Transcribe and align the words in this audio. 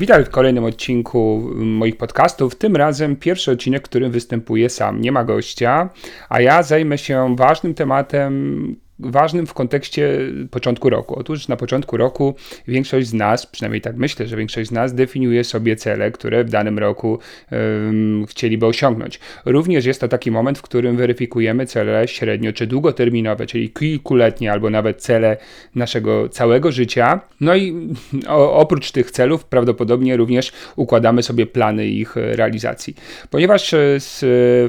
Witam 0.00 0.24
w 0.24 0.30
kolejnym 0.30 0.64
odcinku 0.64 1.50
moich 1.54 1.96
podcastów. 1.96 2.54
Tym 2.54 2.76
razem 2.76 3.16
pierwszy 3.16 3.50
odcinek, 3.50 3.82
w 3.82 3.88
którym 3.88 4.12
występuję 4.12 4.70
sam, 4.70 5.00
nie 5.00 5.12
ma 5.12 5.24
gościa, 5.24 5.90
a 6.28 6.40
ja 6.40 6.62
zajmę 6.62 6.98
się 6.98 7.36
ważnym 7.36 7.74
tematem, 7.74 8.76
ważnym 9.00 9.46
w 9.46 9.54
kontekście 9.54 10.18
początku 10.50 10.90
roku. 10.90 11.18
Otóż 11.18 11.48
na 11.48 11.56
początku 11.56 11.96
roku 11.96 12.34
większość 12.68 13.06
z 13.06 13.14
nas, 13.14 13.46
przynajmniej 13.46 13.80
tak 13.80 13.96
myślę, 13.96 14.26
że 14.26 14.36
większość 14.36 14.68
z 14.68 14.72
nas 14.72 14.94
definiuje 14.94 15.44
sobie 15.44 15.76
cele, 15.76 16.10
które 16.10 16.44
w 16.44 16.50
danym 16.50 16.78
roku 16.78 17.18
um, 17.52 18.26
chcieliby 18.26 18.66
osiągnąć. 18.66 19.20
Również 19.44 19.84
jest 19.84 20.00
to 20.00 20.08
taki 20.08 20.30
moment, 20.30 20.58
w 20.58 20.62
którym 20.62 20.96
weryfikujemy 20.96 21.66
cele 21.66 22.08
średnio 22.08 22.52
czy 22.52 22.66
długoterminowe, 22.66 23.46
czyli 23.46 23.70
kilkuletnie 23.70 24.52
albo 24.52 24.70
nawet 24.70 25.02
cele 25.02 25.36
naszego 25.74 26.28
całego 26.28 26.72
życia. 26.72 27.20
No 27.40 27.56
i 27.56 27.88
o, 28.28 28.56
oprócz 28.56 28.92
tych 28.92 29.10
celów 29.10 29.44
prawdopodobnie 29.44 30.16
również 30.16 30.52
układamy 30.76 31.22
sobie 31.22 31.46
plany 31.46 31.86
ich 31.86 32.16
realizacji. 32.16 32.94
Ponieważ 33.30 33.74
e, 33.74 34.00
z, 34.00 34.20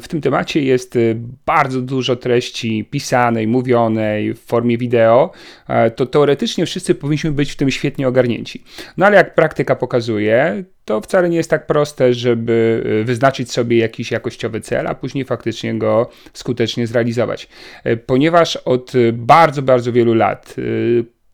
w 0.04 0.08
tym 0.08 0.22
temacie 0.22 0.62
jest 0.62 0.98
bardzo 1.46 1.82
dużo 1.82 2.16
treści 2.16 2.86
pisanej, 2.92 3.48
mówionej, 3.48 4.21
w 4.34 4.40
formie 4.40 4.78
wideo, 4.78 5.32
e, 5.68 5.92
to 5.92 6.06
teoretycznie 6.06 6.66
wszyscy 6.66 6.96
powinniśmy 6.96 7.32
być 7.32 7.52
w 7.52 7.56
tym 7.56 7.72
świetnie 7.72 8.08
ogarnięci. 8.08 8.64
No 8.98 9.06
ale 9.06 9.18
jak 9.18 9.36
praktyka 9.36 9.76
pokazuje, 9.76 10.64
to 10.86 11.02
wcale 11.02 11.30
nie 11.30 11.38
jest 11.38 11.50
tak 11.50 11.68
proste, 11.68 12.14
żeby 12.14 12.84
e, 13.02 13.04
wyznaczyć 13.04 13.52
sobie 13.52 13.78
jakiś 13.78 14.12
jakościowy 14.12 14.62
cel, 14.62 14.88
a 14.88 14.96
później 14.96 15.26
faktycznie 15.26 15.74
go 15.78 16.10
skutecznie 16.34 16.88
zrealizować. 16.88 17.48
E, 17.84 17.98
ponieważ 17.98 18.56
od 18.56 18.92
bardzo, 19.14 19.62
bardzo 19.62 19.92
wielu 19.92 20.14
lat 20.14 20.56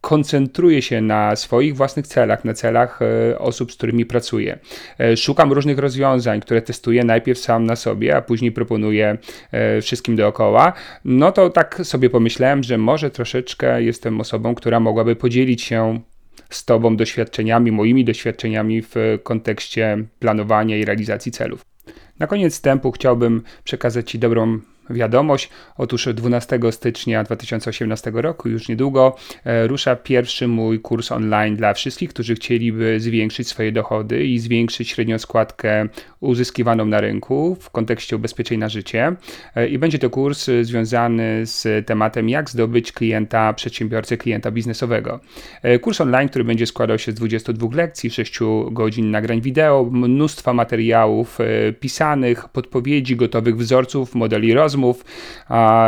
koncentruję 0.07 0.81
się 0.81 1.01
na 1.01 1.35
swoich 1.35 1.75
własnych 1.75 2.07
celach, 2.07 2.45
na 2.45 2.53
celach 2.53 2.99
e, 3.01 3.39
osób, 3.39 3.71
z 3.71 3.75
którymi 3.75 4.05
pracuję. 4.05 4.59
E, 4.99 5.17
szukam 5.17 5.53
różnych 5.53 5.77
rozwiązań, 5.79 6.41
które 6.41 6.61
testuję 6.61 7.03
najpierw 7.03 7.39
sam 7.39 7.65
na 7.65 7.75
sobie, 7.75 8.15
a 8.15 8.21
później 8.21 8.51
proponuję 8.51 9.17
e, 9.51 9.81
wszystkim 9.81 10.15
dookoła. 10.15 10.73
No 11.05 11.31
to 11.31 11.49
tak 11.49 11.81
sobie 11.83 12.09
pomyślałem, 12.09 12.63
że 12.63 12.77
może 12.77 13.09
troszeczkę 13.09 13.83
jestem 13.83 14.21
osobą, 14.21 14.55
która 14.55 14.79
mogłaby 14.79 15.15
podzielić 15.15 15.61
się 15.61 15.99
z 16.49 16.65
Tobą 16.65 16.97
doświadczeniami, 16.97 17.71
moimi 17.71 18.05
doświadczeniami 18.05 18.81
w 18.81 18.95
kontekście 19.23 19.97
planowania 20.19 20.77
i 20.77 20.85
realizacji 20.85 21.31
celów. 21.31 21.61
Na 22.19 22.27
koniec 22.27 22.53
wstępu 22.53 22.91
chciałbym 22.91 23.41
przekazać 23.63 24.11
Ci 24.11 24.19
dobrą 24.19 24.59
wiadomość. 24.89 25.49
Otóż 25.77 26.07
12 26.13 26.59
stycznia 26.71 27.23
2018 27.23 28.11
roku, 28.13 28.49
już 28.49 28.67
niedługo, 28.69 29.15
e, 29.45 29.67
rusza 29.67 29.95
pierwszy 29.95 30.47
mój 30.47 30.79
kurs 30.79 31.11
online 31.11 31.55
dla 31.55 31.73
wszystkich, 31.73 32.09
którzy 32.09 32.35
chcieliby 32.35 32.99
zwiększyć 32.99 33.47
swoje 33.47 33.71
dochody 33.71 34.25
i 34.25 34.39
zwiększyć 34.39 34.89
średnią 34.89 35.17
składkę 35.17 35.87
uzyskiwaną 36.19 36.85
na 36.85 37.01
rynku 37.01 37.57
w 37.59 37.69
kontekście 37.69 38.15
ubezpieczeń 38.15 38.59
na 38.59 38.69
życie. 38.69 39.15
E, 39.55 39.67
I 39.67 39.77
będzie 39.77 39.99
to 39.99 40.09
kurs 40.09 40.49
związany 40.61 41.45
z 41.45 41.87
tematem, 41.87 42.29
jak 42.29 42.49
zdobyć 42.49 42.91
klienta, 42.91 43.53
przedsiębiorcę, 43.53 44.17
klienta 44.17 44.51
biznesowego. 44.51 45.19
E, 45.61 45.79
kurs 45.79 46.01
online, 46.01 46.29
który 46.29 46.43
będzie 46.43 46.65
składał 46.65 46.99
się 46.99 47.11
z 47.11 47.15
22 47.15 47.75
lekcji, 47.75 48.09
6 48.09 48.39
godzin 48.71 49.11
nagrań 49.11 49.41
wideo, 49.41 49.89
mnóstwa 49.91 50.53
materiałów 50.53 51.37
pisanych, 51.79 52.49
podpowiedzi, 52.49 53.15
gotowych 53.15 53.57
wzorców, 53.57 54.15
modeli 54.15 54.53
rozwoju 54.53 54.76
rozmów, 54.77 55.05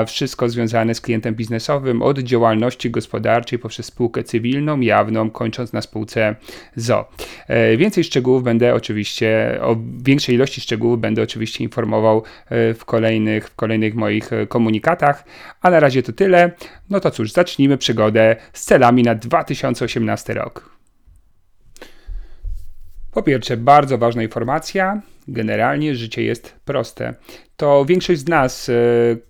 wszystko 0.07 0.49
związane 0.49 0.95
z 0.95 1.01
klientem 1.01 1.35
biznesowym, 1.35 2.01
od 2.01 2.19
działalności 2.19 2.91
gospodarczej 2.91 3.59
poprzez 3.59 3.85
spółkę 3.85 4.23
cywilną, 4.23 4.79
jawną, 4.79 5.29
kończąc 5.29 5.73
na 5.73 5.81
spółce 5.81 6.35
ZO. 6.75 7.09
E, 7.47 7.77
więcej 7.77 8.03
szczegółów 8.03 8.43
będę 8.43 8.73
oczywiście, 8.73 9.59
o 9.61 9.75
większej 10.03 10.35
ilości 10.35 10.61
szczegółów 10.61 10.99
będę 10.99 11.23
oczywiście 11.23 11.63
informował 11.63 12.23
e, 12.49 12.73
w 12.73 12.85
kolejnych, 12.85 13.49
w 13.49 13.55
kolejnych 13.55 13.95
moich 13.95 14.33
e, 14.33 14.47
komunikatach, 14.47 15.23
a 15.61 15.69
na 15.69 15.79
razie 15.79 16.03
to 16.03 16.13
tyle. 16.13 16.51
No 16.89 16.99
to 16.99 17.11
cóż, 17.11 17.31
zacznijmy 17.31 17.77
przygodę 17.77 18.35
z 18.53 18.63
celami 18.63 19.03
na 19.03 19.15
2018 19.15 20.33
rok. 20.33 20.69
Po 23.11 23.23
pierwsze, 23.23 23.57
bardzo 23.57 23.97
ważna 23.97 24.23
informacja. 24.23 25.01
Generalnie 25.29 25.95
życie 25.95 26.23
jest 26.23 26.55
proste. 26.65 27.13
To 27.57 27.85
większość 27.85 28.19
z 28.19 28.27
nas 28.27 28.69
e, 28.69 28.73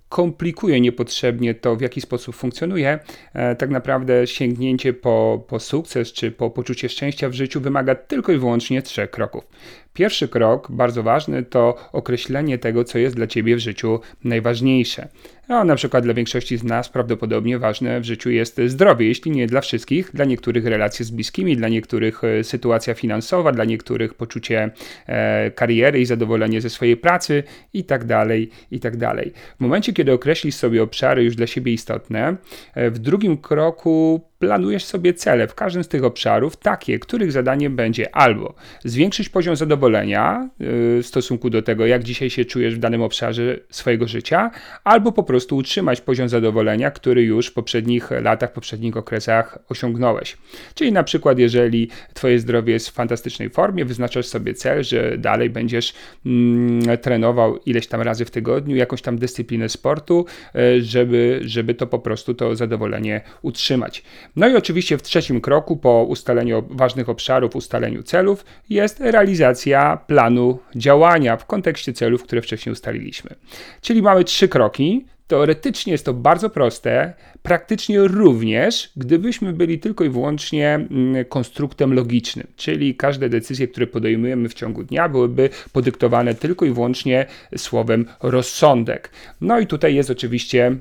komplikuje 0.10 0.82
niepotrzebnie 0.82 1.56
to, 1.56 1.76
w 1.76 1.82
jaki 1.82 2.02
sposób 2.02 2.36
funkcjonuje. 2.36 3.00
E, 3.34 3.56
tak 3.56 3.70
naprawdę 3.70 4.28
sięgnięcie 4.28 4.94
po, 4.94 5.46
po 5.48 5.60
sukces 5.60 6.14
czy 6.14 6.32
po 6.32 6.50
poczucie 6.50 6.90
szczęścia 6.90 7.30
w 7.30 7.34
życiu 7.34 7.62
wymaga 7.62 7.96
tylko 7.96 8.32
i 8.32 8.38
wyłącznie 8.38 8.82
trzech 8.82 9.12
kroków. 9.12 9.48
Pierwszy 9.94 10.28
krok, 10.28 10.72
bardzo 10.72 11.04
ważny, 11.04 11.44
to 11.44 11.76
określenie 11.92 12.58
tego, 12.58 12.84
co 12.84 12.98
jest 12.98 13.16
dla 13.16 13.28
ciebie 13.28 13.56
w 13.56 13.60
życiu 13.60 14.00
najważniejsze. 14.24 15.08
No, 15.50 15.64
na 15.64 15.76
przykład 15.76 16.04
dla 16.04 16.14
większości 16.14 16.58
z 16.58 16.64
nas 16.64 16.90
prawdopodobnie 16.90 17.60
ważne 17.60 18.00
w 18.00 18.04
życiu 18.04 18.30
jest 18.30 18.62
zdrowie, 18.66 19.08
jeśli 19.08 19.31
nie 19.31 19.48
dla 19.48 19.62
wszystkich, 19.62 20.12
dla 20.14 20.26
niektórych 20.26 20.66
relacje 20.66 21.06
z 21.06 21.12
bliskimi, 21.12 21.58
dla 21.58 21.70
niektórych 21.70 22.24
e, 22.24 22.44
sytuacja 22.44 22.94
finansowa, 22.94 23.52
dla 23.52 23.66
niektórych 23.66 24.14
poczucie 24.14 24.72
e, 25.08 25.52
kariery 25.52 25.89
i 25.98 26.06
zadowolenie 26.06 26.62
ze 26.62 26.70
swojej 26.70 26.98
pracy 26.98 27.44
i 27.74 27.84
tak 27.84 28.06
dalej, 28.06 28.50
i 28.72 28.80
tak 28.80 28.98
dalej. 28.98 29.32
W 29.58 29.60
momencie, 29.60 29.94
kiedy 29.94 30.14
określisz 30.14 30.56
sobie 30.56 30.84
obszary 30.84 31.24
już 31.24 31.36
dla 31.36 31.48
siebie 31.48 31.74
istotne, 31.74 32.38
e, 32.76 32.92
w 32.92 33.00
drugim 33.00 33.38
kroku 33.38 34.29
planujesz 34.40 34.86
sobie 34.86 35.14
cele 35.14 35.48
w 35.48 35.56
każdym 35.56 35.84
z 35.84 35.88
tych 35.88 36.04
obszarów, 36.04 36.58
takie, 36.58 37.00
których 37.00 37.32
zadaniem 37.32 37.76
będzie 37.76 38.16
albo 38.16 38.54
zwiększyć 38.84 39.30
poziom 39.30 39.56
zadowolenia 39.56 40.50
y, 40.62 41.04
w 41.04 41.06
stosunku 41.06 41.50
do 41.50 41.62
tego, 41.62 41.86
jak 41.86 42.04
dzisiaj 42.04 42.30
się 42.30 42.46
czujesz 42.46 42.76
w 42.76 42.80
danym 42.80 43.02
obszarze 43.02 43.60
swojego 43.70 44.08
życia, 44.08 44.52
albo 44.84 45.12
po 45.12 45.24
prostu 45.24 45.58
utrzymać 45.58 46.02
poziom 46.02 46.30
zadowolenia, 46.30 46.92
który 46.92 47.24
już 47.24 47.48
w 47.48 47.54
poprzednich 47.54 48.12
latach, 48.12 48.54
poprzednich 48.54 48.98
okresach 48.98 49.60
osiągnąłeś. 49.70 50.38
Czyli 50.76 50.92
na 50.92 51.04
przykład, 51.04 51.40
jeżeli 51.40 51.90
Twoje 52.14 52.40
zdrowie 52.40 52.74
jest 52.74 52.90
w 52.90 52.94
fantastycznej 52.94 53.50
formie, 53.50 53.86
wyznaczasz 53.86 54.26
sobie 54.26 54.54
cel, 54.54 54.84
że 54.84 55.18
dalej 55.18 55.50
będziesz 55.50 55.94
mm, 56.26 56.98
trenował 56.98 57.58
ileś 57.66 57.88
tam 57.88 58.02
razy 58.02 58.26
w 58.26 58.32
tygodniu, 58.32 58.76
jakąś 58.76 59.02
tam 59.02 59.18
dyscyplinę 59.18 59.70
sportu, 59.70 60.26
y, 60.56 60.84
żeby, 60.84 61.40
żeby 61.44 61.74
to 61.74 61.88
po 61.88 62.00
prostu 62.00 62.34
to 62.34 62.56
zadowolenie 62.56 63.22
utrzymać. 63.42 64.04
No 64.36 64.48
i 64.48 64.56
oczywiście 64.56 64.98
w 64.98 65.02
trzecim 65.02 65.42
kroku, 65.42 65.78
po 65.78 66.04
ustaleniu 66.04 66.64
ważnych 66.70 67.10
obszarów, 67.10 67.56
ustaleniu 67.56 68.04
celów, 68.04 68.46
jest 68.70 69.00
realizacja 69.00 69.98
planu 70.08 70.60
działania 70.76 71.38
w 71.38 71.46
kontekście 71.46 71.94
celów, 71.94 72.24
które 72.24 72.42
wcześniej 72.42 72.74
ustaliliśmy. 72.74 73.36
Czyli 73.82 74.02
mamy 74.02 74.24
trzy 74.24 74.48
kroki. 74.48 75.06
Teoretycznie 75.28 75.92
jest 75.92 76.06
to 76.06 76.14
bardzo 76.14 76.50
proste, 76.50 77.14
praktycznie 77.42 78.00
również, 78.00 78.92
gdybyśmy 78.96 79.54
byli 79.54 79.80
tylko 79.80 80.04
i 80.04 80.10
wyłącznie 80.10 80.75
mm, 80.75 81.25
konstruktem 81.25 81.94
logicznym, 81.94 82.48
czyli 82.56 82.96
każde 82.96 83.30
decyzje, 83.30 83.68
które 83.68 83.88
podejmujemy 83.88 84.50
w 84.50 84.54
ciągu 84.54 84.84
dnia, 84.84 85.10
byłyby 85.10 85.50
podyktowane 85.74 86.36
tylko 86.36 86.66
i 86.66 86.72
wyłącznie 86.72 87.25
słowem 87.58 88.06
rozsądek. 88.22 89.12
No 89.42 89.60
i 89.60 89.68
tutaj 89.68 89.96
jest 89.96 90.10
oczywiście 90.10 90.78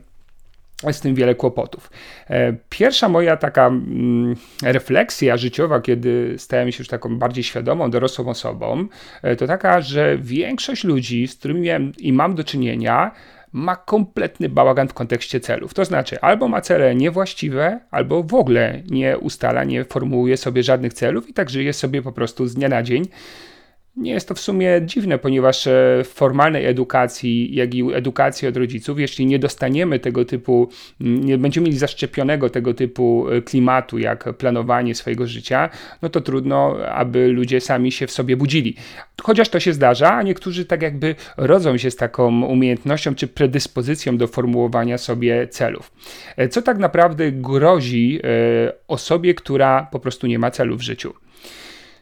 z 0.93 1.01
tym 1.01 1.15
wiele 1.15 1.35
kłopotów. 1.35 1.91
E, 2.31 2.53
pierwsza 2.69 3.09
moja 3.09 3.37
taka 3.37 3.67
mm, 3.67 4.37
refleksja 4.63 5.37
życiowa, 5.37 5.81
kiedy 5.81 6.35
stałem 6.39 6.73
się 6.73 6.79
już 6.79 6.89
taką 6.89 7.19
bardziej 7.19 7.45
świadomą, 7.45 7.91
dorosłą 7.91 8.29
osobą, 8.29 8.87
e, 9.23 9.37
to 9.37 9.47
taka, 9.47 9.81
że 9.81 10.19
większość 10.19 10.85
ludzi, 10.85 11.29
z 11.29 11.37
którymi 11.37 11.61
miałem 11.61 11.93
i 11.99 12.13
mam 12.13 12.35
do 12.35 12.45
czynienia, 12.45 13.11
ma 13.53 13.77
kompletny 13.77 14.49
bałagan 14.49 14.89
w 14.89 14.95
kontekście 14.95 15.41
celów. 15.41 15.75
To 15.75 15.85
znaczy, 15.85 16.21
albo 16.21 16.49
ma 16.49 16.61
cele 16.61 16.95
niewłaściwe, 16.95 17.81
albo 17.91 18.23
w 18.23 18.35
ogóle 18.35 18.83
nie 18.91 19.19
ustala, 19.19 19.65
nie 19.65 19.85
formułuje 19.85 20.37
sobie 20.37 20.63
żadnych 20.63 20.93
celów 20.93 21.29
i 21.29 21.33
tak 21.33 21.51
żyje 21.51 21.73
sobie 21.73 22.03
po 22.03 22.13
prostu 22.13 22.47
z 22.47 22.55
dnia 22.55 22.69
na 22.69 22.83
dzień 22.83 23.09
nie 23.99 24.13
jest 24.13 24.29
to 24.29 24.35
w 24.35 24.41
sumie 24.41 24.81
dziwne, 24.85 25.19
ponieważ 25.19 25.67
e, 25.67 25.71
w 26.05 26.09
formalnej 26.09 26.67
edukacji, 26.67 27.55
jak 27.55 27.75
i 27.75 27.95
edukacji 27.95 28.49
od 28.49 28.57
rodziców, 28.57 29.01
jeśli 29.01 29.27
nie 29.27 29.39
dostaniemy 29.39 29.99
tego 29.99 30.25
typu, 30.25 30.69
nie 31.01 31.39
będziemy 31.39 31.65
mieli 31.65 31.79
zaszczepionego 31.79 32.51
tego 32.51 32.75
typu 32.75 33.27
e, 33.31 33.43
klimatu, 33.43 33.99
jak 33.99 34.37
planowanie 34.37 34.95
swojego 34.95 35.27
życia, 35.27 35.71
no 36.03 36.09
to 36.09 36.21
trudno, 36.21 36.77
aby 36.87 37.29
ludzie 37.29 37.61
sami 37.61 37.93
się 37.93 38.07
w 38.07 38.11
sobie 38.11 38.37
budzili. 38.37 38.75
Chociaż 39.23 39.49
to 39.49 39.61
się 39.61 39.73
zdarza, 39.73 40.15
a 40.15 40.23
niektórzy 40.23 40.65
tak 40.65 40.83
jakby 40.83 41.15
rodzą 41.37 41.79
się 41.79 41.91
z 41.91 41.97
taką 41.97 42.45
umiejętnością 42.45 43.15
czy 43.15 43.29
predyspozycją 43.29 44.17
do 44.17 44.27
formułowania 44.27 44.99
sobie 44.99 45.49
celów. 45.49 45.93
E, 46.37 46.49
co 46.49 46.63
tak 46.63 46.79
naprawdę 46.79 47.33
grozi 47.33 48.21
osobie, 48.89 49.35
która 49.35 49.89
po 49.93 50.01
prostu 50.01 50.27
nie 50.27 50.39
ma 50.39 50.51
celu 50.51 50.77
w 50.77 50.83
życiu? 50.83 51.15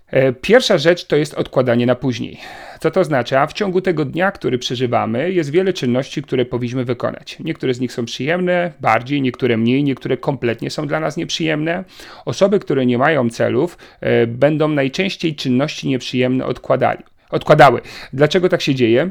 E, 0.07 0.33
pierwsza 0.33 0.79
rzecz 0.79 1.05
to 1.05 1.17
jest 1.17 1.35
odkładanie 1.35 1.87
na 1.87 1.95
później. 1.95 2.41
Co 2.81 2.91
to 2.91 3.01
oznacza? 3.01 3.47
W 3.47 3.53
ciągu 3.53 3.81
tego 3.81 4.05
dnia, 4.05 4.31
który 4.31 4.59
przeżywamy, 4.59 5.33
jest 5.33 5.51
wiele 5.51 5.73
czynności, 5.73 6.23
które 6.23 6.45
powinniśmy 6.45 6.85
wykonać. 6.85 7.39
Niektóre 7.41 7.75
z 7.75 7.81
nich 7.81 7.93
są 7.93 8.05
przyjemne, 8.05 8.73
bardziej, 8.81 9.23
niektóre 9.23 9.57
mniej, 9.57 9.85
niektóre 9.85 10.17
kompletnie 10.17 10.71
są 10.71 10.87
dla 10.87 11.01
nas 11.01 11.17
nieprzyjemne. 11.17 11.85
Osoby, 12.25 12.59
które 12.59 12.87
nie 12.87 12.99
mają 12.99 13.31
celów, 13.31 13.79
e, 14.01 14.27
będą 14.27 14.69
najczęściej 14.69 15.35
czynności 15.35 15.89
nieprzyjemne 15.89 16.47
odkładali, 16.47 17.05
odkładały. 17.31 17.81
Dlaczego 18.13 18.49
tak 18.49 18.63
się 18.63 18.75
dzieje? 18.75 19.11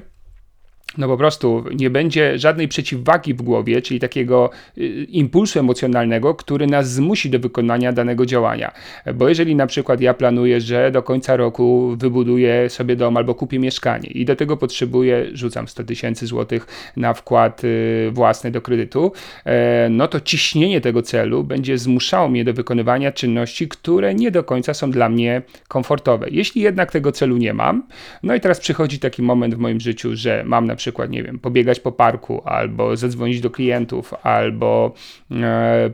No 0.97 1.07
po 1.07 1.18
prostu 1.18 1.63
nie 1.75 1.89
będzie 1.89 2.39
żadnej 2.39 2.68
przeciwwagi 2.68 3.33
w 3.33 3.42
głowie, 3.42 3.81
czyli 3.81 4.00
takiego 4.00 4.50
y, 4.77 4.88
impulsu 5.09 5.59
emocjonalnego, 5.59 6.36
który 6.36 6.68
nas 6.68 6.92
zmusi 6.92 7.30
do 7.30 7.39
wykonania 7.39 7.94
danego 7.94 8.25
działania. 8.25 8.71
Bo 9.15 9.30
jeżeli 9.30 9.56
na 9.56 9.68
przykład 9.68 10.01
ja 10.01 10.13
planuję, 10.13 10.62
że 10.62 10.92
do 10.92 11.03
końca 11.03 11.36
roku 11.36 11.95
wybuduję 11.97 12.69
sobie 12.69 12.95
dom 12.95 13.18
albo 13.18 13.36
kupię 13.36 13.59
mieszkanie 13.59 14.09
i 14.09 14.25
do 14.25 14.36
tego 14.36 14.57
potrzebuję, 14.57 15.25
rzucam 15.33 15.68
100 15.68 15.83
tysięcy 15.83 16.27
złotych 16.27 16.68
na 16.97 17.13
wkład 17.13 17.63
y, 17.63 18.09
własny 18.12 18.51
do 18.51 18.62
kredytu, 18.62 19.12
e, 19.45 19.88
no 19.89 20.07
to 20.07 20.19
ciśnienie 20.19 20.81
tego 20.81 21.01
celu 21.01 21.44
będzie 21.44 21.77
zmuszało 21.77 22.30
mnie 22.30 22.44
do 22.44 22.53
wykonywania 22.53 23.12
czynności, 23.12 23.68
które 23.68 24.15
nie 24.15 24.31
do 24.31 24.44
końca 24.44 24.74
są 24.74 24.92
dla 24.92 25.09
mnie 25.09 25.42
komfortowe. 25.68 26.27
Jeśli 26.31 26.62
jednak 26.62 26.92
tego 26.92 27.12
celu 27.12 27.38
nie 27.38 27.53
mam, 27.53 27.83
no 28.24 28.36
i 28.36 28.39
teraz 28.39 28.59
przychodzi 28.59 29.00
taki 29.00 29.21
moment 29.21 29.56
w 29.56 29.57
moim 29.57 29.80
życiu, 29.80 30.15
że 30.15 30.44
mam 30.45 30.68
na 30.68 30.75
przykład 30.75 30.85
przykład, 30.86 31.10
nie 31.10 31.24
wiem, 31.24 31.40
pobiegać 31.40 31.80
po 31.80 31.92
parku, 31.92 32.42
albo 32.46 32.98
zadzwonić 32.98 33.42
do 33.42 33.50
klientów, 33.50 34.14
albo 34.24 34.94
e, 35.32 35.90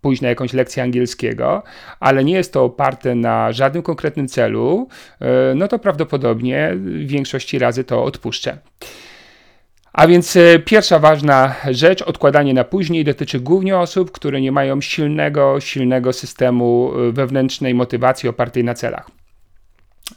pójść 0.00 0.22
na 0.22 0.28
jakąś 0.28 0.52
lekcję 0.52 0.82
angielskiego, 0.82 1.62
ale 2.00 2.24
nie 2.24 2.34
jest 2.34 2.52
to 2.52 2.64
oparte 2.64 3.14
na 3.14 3.52
żadnym 3.52 3.82
konkretnym 3.82 4.28
celu, 4.28 4.88
e, 5.20 5.54
no 5.54 5.68
to 5.68 5.78
prawdopodobnie 5.78 6.72
w 6.74 7.06
większości 7.06 7.58
razy 7.58 7.84
to 7.84 8.04
odpuszczę. 8.04 8.58
A 9.92 10.06
więc 10.06 10.36
e, 10.36 10.58
pierwsza 10.58 10.98
ważna 10.98 11.54
rzecz, 11.70 12.02
odkładanie 12.02 12.54
na 12.54 12.64
później, 12.64 13.04
dotyczy 13.04 13.40
głównie 13.40 13.78
osób, 13.78 14.12
które 14.12 14.40
nie 14.40 14.52
mają 14.52 14.80
silnego, 14.80 15.60
silnego 15.60 16.12
systemu 16.12 16.92
wewnętrznej 17.12 17.74
motywacji 17.74 18.28
opartej 18.28 18.64
na 18.64 18.74
celach. 18.74 19.25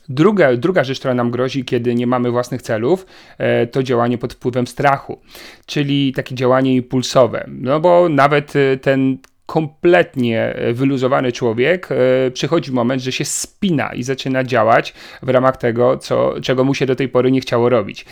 Druga, 0.09 0.55
druga 0.55 0.83
rzecz, 0.83 0.99
która 0.99 1.13
nam 1.13 1.31
grozi, 1.31 1.65
kiedy 1.65 1.95
nie 1.95 2.07
mamy 2.07 2.31
własnych 2.31 2.61
celów, 2.61 3.05
e, 3.37 3.67
to 3.67 3.83
działanie 3.83 4.17
pod 4.17 4.33
wpływem 4.33 4.67
strachu, 4.67 5.21
czyli 5.65 6.13
takie 6.13 6.35
działanie 6.35 6.75
impulsowe. 6.75 7.45
No 7.47 7.79
bo 7.79 8.09
nawet 8.09 8.55
e, 8.55 8.77
ten 8.77 9.17
kompletnie 9.45 10.55
wyluzowany 10.73 11.31
człowiek, 11.31 11.89
e, 11.91 12.31
przychodzi 12.31 12.71
moment, 12.71 13.01
że 13.01 13.11
się 13.11 13.25
spina 13.25 13.93
i 13.93 14.03
zaczyna 14.03 14.43
działać 14.43 14.93
w 15.23 15.29
ramach 15.29 15.57
tego, 15.57 15.97
co, 15.97 16.41
czego 16.41 16.63
mu 16.63 16.73
się 16.73 16.85
do 16.85 16.95
tej 16.95 17.09
pory 17.09 17.31
nie 17.31 17.41
chciało 17.41 17.69
robić. 17.69 18.05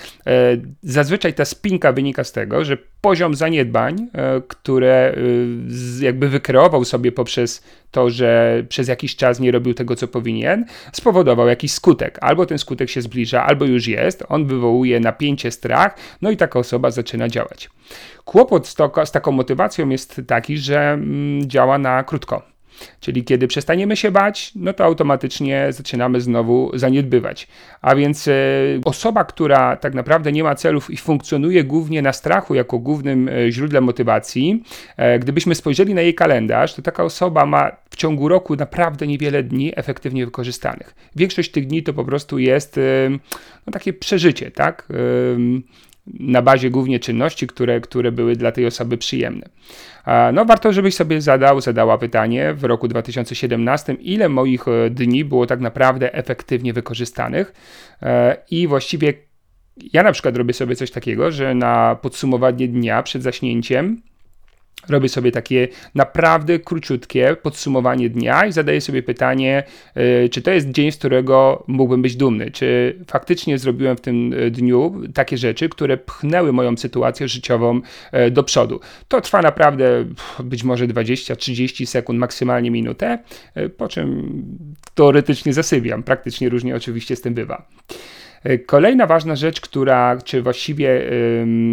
Zazwyczaj 0.83 1.33
ta 1.33 1.45
spinka 1.45 1.91
wynika 1.91 2.23
z 2.23 2.31
tego, 2.31 2.65
że 2.65 2.77
poziom 3.01 3.35
zaniedbań, 3.35 4.07
które 4.47 5.15
jakby 5.99 6.29
wykreował 6.29 6.85
sobie 6.85 7.11
poprzez 7.11 7.63
to, 7.91 8.09
że 8.09 8.63
przez 8.69 8.87
jakiś 8.87 9.15
czas 9.15 9.39
nie 9.39 9.51
robił 9.51 9.73
tego, 9.73 9.95
co 9.95 10.07
powinien, 10.07 10.65
spowodował 10.93 11.47
jakiś 11.47 11.73
skutek. 11.73 12.17
Albo 12.21 12.45
ten 12.45 12.57
skutek 12.57 12.89
się 12.89 13.01
zbliża, 13.01 13.43
albo 13.43 13.65
już 13.65 13.87
jest, 13.87 14.23
on 14.29 14.45
wywołuje 14.45 14.99
napięcie, 14.99 15.51
strach, 15.51 15.97
no 16.21 16.31
i 16.31 16.37
taka 16.37 16.59
osoba 16.59 16.91
zaczyna 16.91 17.27
działać. 17.27 17.69
Kłopot 18.25 18.67
z, 18.67 18.75
to, 18.75 18.91
z 19.05 19.11
taką 19.11 19.31
motywacją 19.31 19.89
jest 19.89 20.21
taki, 20.27 20.57
że 20.57 20.79
mm, 20.79 21.49
działa 21.49 21.77
na 21.77 22.03
krótko. 22.03 22.56
Czyli 22.99 23.23
kiedy 23.23 23.47
przestaniemy 23.47 23.95
się 23.95 24.11
bać, 24.11 24.51
no 24.55 24.73
to 24.73 24.83
automatycznie 24.83 25.67
zaczynamy 25.69 26.21
znowu 26.21 26.71
zaniedbywać. 26.73 27.47
A 27.81 27.95
więc 27.95 28.27
e, 28.27 28.33
osoba, 28.85 29.23
która 29.23 29.75
tak 29.75 29.93
naprawdę 29.93 30.31
nie 30.31 30.43
ma 30.43 30.55
celów 30.55 30.89
i 30.89 30.97
funkcjonuje 30.97 31.63
głównie 31.63 32.01
na 32.01 32.13
strachu 32.13 32.55
jako 32.55 32.79
głównym 32.79 33.29
e, 33.29 33.51
źródłem 33.51 33.83
motywacji, 33.83 34.63
e, 34.97 35.19
gdybyśmy 35.19 35.55
spojrzeli 35.55 35.93
na 35.93 36.01
jej 36.01 36.15
kalendarz, 36.15 36.73
to 36.73 36.81
taka 36.81 37.03
osoba 37.03 37.45
ma 37.45 37.71
w 37.89 37.95
ciągu 37.95 38.27
roku 38.27 38.55
naprawdę 38.55 39.07
niewiele 39.07 39.43
dni 39.43 39.73
efektywnie 39.75 40.25
wykorzystanych. 40.25 40.95
Większość 41.15 41.51
tych 41.51 41.67
dni 41.67 41.83
to 41.83 41.93
po 41.93 42.05
prostu 42.05 42.39
jest 42.39 42.79
no, 43.67 43.73
takie 43.73 43.93
przeżycie, 43.93 44.51
tak? 44.51 44.87
Na 46.19 46.41
bazie 46.41 46.69
głównie 46.69 46.99
czynności, 46.99 47.47
które, 47.47 47.81
które 47.81 48.11
były 48.11 48.35
dla 48.35 48.51
tej 48.51 48.65
osoby 48.65 48.97
przyjemne. 48.97 49.49
No, 50.33 50.45
warto, 50.45 50.73
żebyś 50.73 50.95
sobie 50.95 51.21
zadał, 51.21 51.61
zadała 51.61 51.97
pytanie 51.97 52.53
w 52.53 52.63
roku 52.63 52.87
2017, 52.87 53.93
ile 53.93 54.29
moich 54.29 54.67
e, 54.67 54.89
dni 54.89 55.25
było 55.25 55.45
tak 55.45 55.59
naprawdę 55.59 56.13
efektywnie 56.13 56.73
wykorzystanych 56.73 57.53
e, 58.01 58.37
i 58.51 58.67
właściwie 58.67 59.13
ja 59.93 60.03
na 60.03 60.11
przykład 60.11 60.37
robię 60.37 60.53
sobie 60.53 60.75
coś 60.75 60.91
takiego, 60.91 61.31
że 61.31 61.55
na 61.55 61.97
podsumowanie 62.01 62.67
dnia 62.67 63.03
przed 63.03 63.23
zaśnięciem 63.23 64.01
robię 64.89 65.09
sobie 65.09 65.31
takie 65.31 65.67
naprawdę 65.95 66.59
króciutkie 66.59 67.35
podsumowanie 67.41 68.09
dnia 68.09 68.45
i 68.45 68.51
zadaję 68.51 68.81
sobie 68.81 69.03
pytanie, 69.03 69.63
e, 69.95 70.29
czy 70.29 70.41
to 70.41 70.51
jest 70.51 70.71
dzień, 70.71 70.91
z 70.91 70.97
którego 70.97 71.63
mógłbym 71.67 72.01
być 72.01 72.15
dumny, 72.15 72.51
czy 72.51 72.95
faktycznie 73.07 73.57
zrobiłem 73.57 73.97
w 73.97 74.01
tym 74.01 74.33
e, 74.33 74.51
dniu 74.51 75.01
takie 75.13 75.37
rzeczy, 75.37 75.69
które 75.69 75.97
pchnęły 75.97 76.53
moją 76.53 76.77
sytuację 76.77 77.27
życiową 77.27 77.81
e, 78.11 78.31
do 78.31 78.43
przodu. 78.43 78.79
To 79.07 79.21
trwa 79.21 79.41
naprawdę 79.41 80.05
być 80.43 80.63
może 80.63 80.87
20-30 80.87 81.85
sekund, 81.85 82.19
maksymalnie 82.19 82.71
minutę, 82.71 83.19
po 83.77 83.87
czym 83.87 84.41
teoretycznie 84.95 85.53
zasypiam. 85.53 86.03
Praktycznie 86.03 86.49
różnie 86.49 86.75
oczywiście 86.75 87.15
z 87.15 87.21
tym 87.21 87.33
bywa. 87.33 87.67
E, 88.43 88.57
kolejna 88.57 89.07
ważna 89.07 89.35
rzecz, 89.35 89.61
która, 89.61 90.17
czy 90.23 90.41
właściwie 90.41 91.01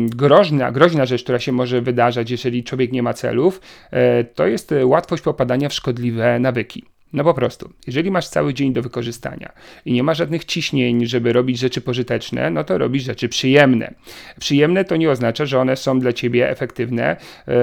groźna, 0.06 0.72
groźna 0.72 1.06
rzecz, 1.06 1.22
która 1.22 1.38
się 1.38 1.52
może 1.52 1.80
wydarzać, 1.80 2.30
jeżeli 2.30 2.64
człowiek 2.64 2.92
nie 2.92 3.02
ma 3.02 3.14
celów, 3.14 3.60
e, 3.90 4.24
to 4.24 4.46
jest 4.46 4.74
łatwość 4.84 5.22
popadania 5.22 5.68
w 5.68 5.74
szkodliwe 5.74 6.38
nawyki. 6.38 6.93
No 7.14 7.24
po 7.24 7.34
prostu, 7.34 7.70
jeżeli 7.86 8.10
masz 8.10 8.28
cały 8.28 8.54
dzień 8.54 8.72
do 8.72 8.82
wykorzystania 8.82 9.52
i 9.84 9.92
nie 9.92 10.02
ma 10.02 10.14
żadnych 10.14 10.44
ciśnień, 10.44 11.06
żeby 11.06 11.32
robić 11.32 11.58
rzeczy 11.58 11.80
pożyteczne, 11.80 12.50
no 12.50 12.64
to 12.64 12.78
robisz 12.78 13.02
rzeczy 13.02 13.28
przyjemne. 13.28 13.94
Przyjemne 14.40 14.84
to 14.84 14.96
nie 14.96 15.10
oznacza, 15.10 15.46
że 15.46 15.60
one 15.60 15.76
są 15.76 16.00
dla 16.00 16.12
ciebie 16.12 16.50
efektywne. 16.50 17.16
E, 17.48 17.54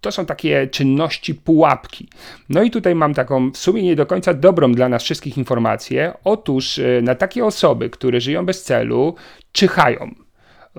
to 0.00 0.12
są 0.12 0.26
takie 0.26 0.66
czynności 0.66 1.34
pułapki. 1.34 2.08
No 2.48 2.62
i 2.62 2.70
tutaj 2.70 2.94
mam 2.94 3.14
taką 3.14 3.50
w 3.50 3.56
sumie 3.58 3.82
nie 3.82 3.96
do 3.96 4.06
końca 4.06 4.34
dobrą 4.34 4.72
dla 4.72 4.88
nas 4.88 5.02
wszystkich 5.02 5.38
informację. 5.38 6.12
Otóż 6.24 6.78
e, 6.78 7.02
na 7.02 7.14
takie 7.14 7.44
osoby, 7.44 7.90
które 7.90 8.20
żyją 8.20 8.46
bez 8.46 8.62
celu, 8.62 9.14
czyhają 9.52 10.14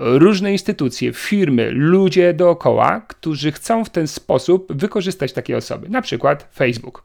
różne 0.00 0.52
instytucje, 0.52 1.12
firmy, 1.12 1.70
ludzie 1.70 2.34
dookoła, 2.34 3.00
którzy 3.00 3.52
chcą 3.52 3.84
w 3.84 3.90
ten 3.90 4.06
sposób 4.08 4.72
wykorzystać 4.72 5.32
takie 5.32 5.56
osoby, 5.56 5.88
na 5.88 6.02
przykład 6.02 6.48
Facebook. 6.54 7.04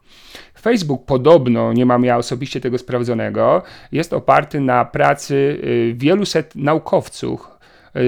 Facebook 0.60 1.04
podobno, 1.04 1.72
nie 1.72 1.86
mam 1.86 2.04
ja 2.04 2.16
osobiście 2.16 2.60
tego 2.60 2.78
sprawdzonego, 2.78 3.62
jest 3.92 4.12
oparty 4.12 4.60
na 4.60 4.84
pracy 4.84 5.34
y, 5.34 5.94
wielu 5.96 6.24
set 6.24 6.54
naukowców, 6.54 7.48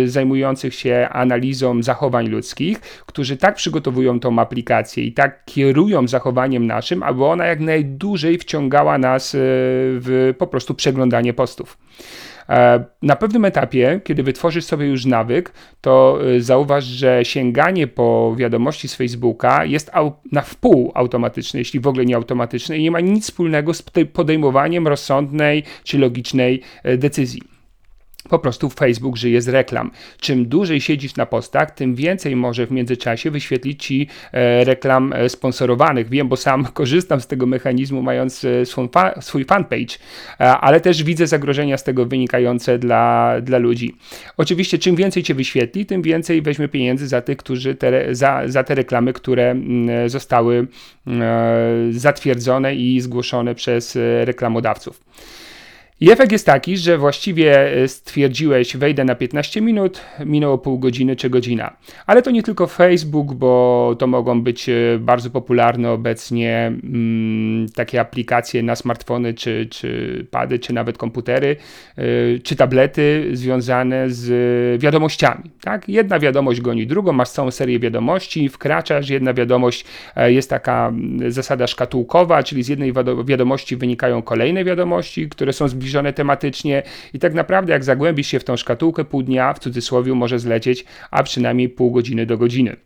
zajmujących 0.07 0.75
się 0.75 1.09
analizą 1.12 1.83
zachowań 1.83 2.28
ludzkich, 2.28 2.80
którzy 2.80 3.37
tak 3.37 3.54
przygotowują 3.54 4.21
tą 4.21 4.38
aplikację 4.38 5.04
i 5.04 5.12
tak 5.12 5.45
kierują 5.45 6.09
zachowaniem 6.09 6.66
naszym, 6.66 7.02
aby 7.02 7.25
ona 7.25 7.47
jak 7.47 7.61
najdłużej 7.61 8.38
wciągała 8.38 8.99
nas 8.99 9.35
y, 9.35 9.38
w 9.40 10.35
po 10.38 10.47
prostu 10.47 10.75
przeglądanie 10.75 11.35
postów. 11.35 11.78
E, 12.49 12.85
na 13.02 13.16
pewnym 13.16 13.45
etapie, 13.45 14.00
kiedy 14.04 14.23
wytworzysz 14.23 14.64
sobie 14.64 14.87
już 14.87 15.04
nawyk, 15.07 15.52
to 15.80 16.18
e, 16.37 16.40
zauważ, 16.40 16.85
że 16.85 17.25
sięganie 17.25 17.87
po 17.87 18.35
wiadomości 18.37 18.88
z 18.88 18.95
Facebooka 18.95 19.64
jest 19.64 19.90
na 20.33 20.42
wpół 20.42 20.92
automatyczne, 20.95 21.61
jeśli 21.61 21.80
w 21.80 21.87
ogóle 21.87 22.04
nie 22.04 22.16
automatyczne 22.16 22.78
i 22.78 22.83
nie 22.83 22.90
ma 22.90 23.00
nic 23.00 23.25
wspólnego 23.25 23.75
z 23.75 23.83
podejmowaniem 24.12 24.88
rozsądnej 24.88 25.62
czy 25.85 25.99
logicznej 25.99 26.62
e, 26.83 26.97
decyzji. 26.97 27.58
Po 28.29 28.39
prostu 28.39 28.71
Facebook 28.71 29.17
żyje 29.17 29.43
z 29.43 29.49
reklam. 29.49 29.91
Czym 30.21 30.47
dłużej 30.47 30.81
siedzisz 30.81 31.17
na 31.17 31.27
postach, 31.27 31.71
tym 31.71 31.95
więcej 31.95 32.37
może 32.37 32.67
w 32.67 32.71
międzyczasie 32.71 33.31
wyświetlić 33.31 33.85
ci 33.85 34.09
e, 34.33 34.65
reklam 34.65 35.13
e, 35.13 35.29
sponsorowanych. 35.29 36.09
Wiem, 36.09 36.29
bo 36.29 36.37
sam 36.37 36.65
korzystam 36.79 37.21
z 37.21 37.27
tego 37.27 37.47
mechanizmu, 37.47 38.03
mając 38.03 38.45
e, 38.45 38.67
swój, 38.67 38.89
fa 38.93 39.21
swój 39.21 39.45
fanpage, 39.45 39.99
ale 40.39 40.81
też 40.81 41.03
widzę 41.03 41.27
zagrożenia 41.27 41.77
z 41.77 41.85
tego 41.85 42.07
wynikające 42.07 42.79
dla, 42.79 43.35
dla 43.43 43.59
ludzi. 43.59 43.97
Oczywiście, 44.37 44.79
czym 44.79 44.97
więcej 44.97 45.23
cię 45.23 45.35
wyświetli, 45.35 45.87
tym 45.87 46.03
więcej 46.03 46.43
weźmie 46.43 46.69
pieniędzy 46.69 47.09
za 47.09 47.21
tych, 47.21 47.37
którzy 47.37 47.75
te, 47.75 48.15
za, 48.15 48.43
za 48.47 48.65
te 48.65 48.75
reklamy, 48.75 49.13
które 49.13 49.51
mm, 49.51 50.09
zostały 50.09 50.67
zatwierdzone 51.91 52.75
i 52.75 53.01
zgłoszone 53.01 53.55
przez 53.55 53.99
reklamodawców. 54.25 55.01
I 56.00 56.11
efekt 56.11 56.33
jest 56.33 56.47
taki, 56.47 56.76
że 56.76 56.99
właściwie 56.99 57.73
e, 57.83 57.88
stwierdziłeś, 57.88 58.76
wejdę 58.76 59.05
na 59.05 59.14
15 59.14 59.61
minut, 59.61 60.00
minęło 60.26 60.59
pół 60.59 60.78
godziny 60.78 61.17
czy 61.17 61.31
godzina. 61.31 61.76
Ale 62.07 62.23
to 62.23 62.31
nie 62.31 62.43
tylko 62.43 62.67
Facebook, 62.67 63.35
bo 63.35 63.97
to 63.99 64.07
mogą 64.07 64.43
być 64.43 64.69
e, 64.69 64.75
bardzo 65.00 65.31
popularne 65.31 65.90
obecnie 65.90 66.67
mm, 66.67 67.69
takie 67.69 68.00
aplikacje 68.00 68.62
na 68.62 68.76
smartfony, 68.76 69.35
czy, 69.35 69.67
czy 69.71 70.26
pady, 70.31 70.59
czy 70.59 70.73
nawet 70.73 70.99
komputery, 70.99 71.57
y, 71.99 72.40
czy 72.45 72.57
tablety 72.57 73.31
związane 73.33 74.11
z 74.11 74.83
wiadomościami. 74.83 75.50
Tak? 75.61 75.88
Jedna 75.88 76.19
wiadomość 76.19 76.61
goni 76.61 76.87
drugą, 76.87 77.12
masz 77.12 77.28
całą 77.28 77.50
serię 77.50 77.78
wiadomości, 77.78 78.49
wkraczasz, 78.49 79.09
jedna 79.09 79.35
wiadomość 79.35 79.85
jest 80.26 80.50
taka 80.50 80.93
zasada 81.28 81.67
szkatułkowa, 81.67 82.43
czyli 82.43 82.62
z 82.62 82.69
jednej 82.69 82.93
wiadomości 83.25 83.76
wynikają 83.76 84.23
kolejne 84.23 84.64
wiadomości, 84.64 85.28
które 85.28 85.52
są 85.52 85.69
zbliżone 85.69 85.88
zbliżone 85.88 86.12
tematycznie 86.12 86.83
i 87.14 87.18
tak 87.18 87.35
naprawdę 87.35 87.73
jak 87.73 87.85
zagłębisz 87.85 88.26
się 88.26 88.40
w 88.40 88.45
tą 88.45 88.57
szkatułkę, 88.57 89.04
pół 89.04 89.23
dnia 89.23 89.52
w 89.52 89.59
cudzysłowie 89.59 90.14
może 90.14 90.38
zlecieć, 90.38 90.85
a 91.11 91.23
przynajmniej 91.23 91.68
pół 91.68 91.90
godziny 91.90 92.26
do 92.26 92.38
godziny. 92.38 92.76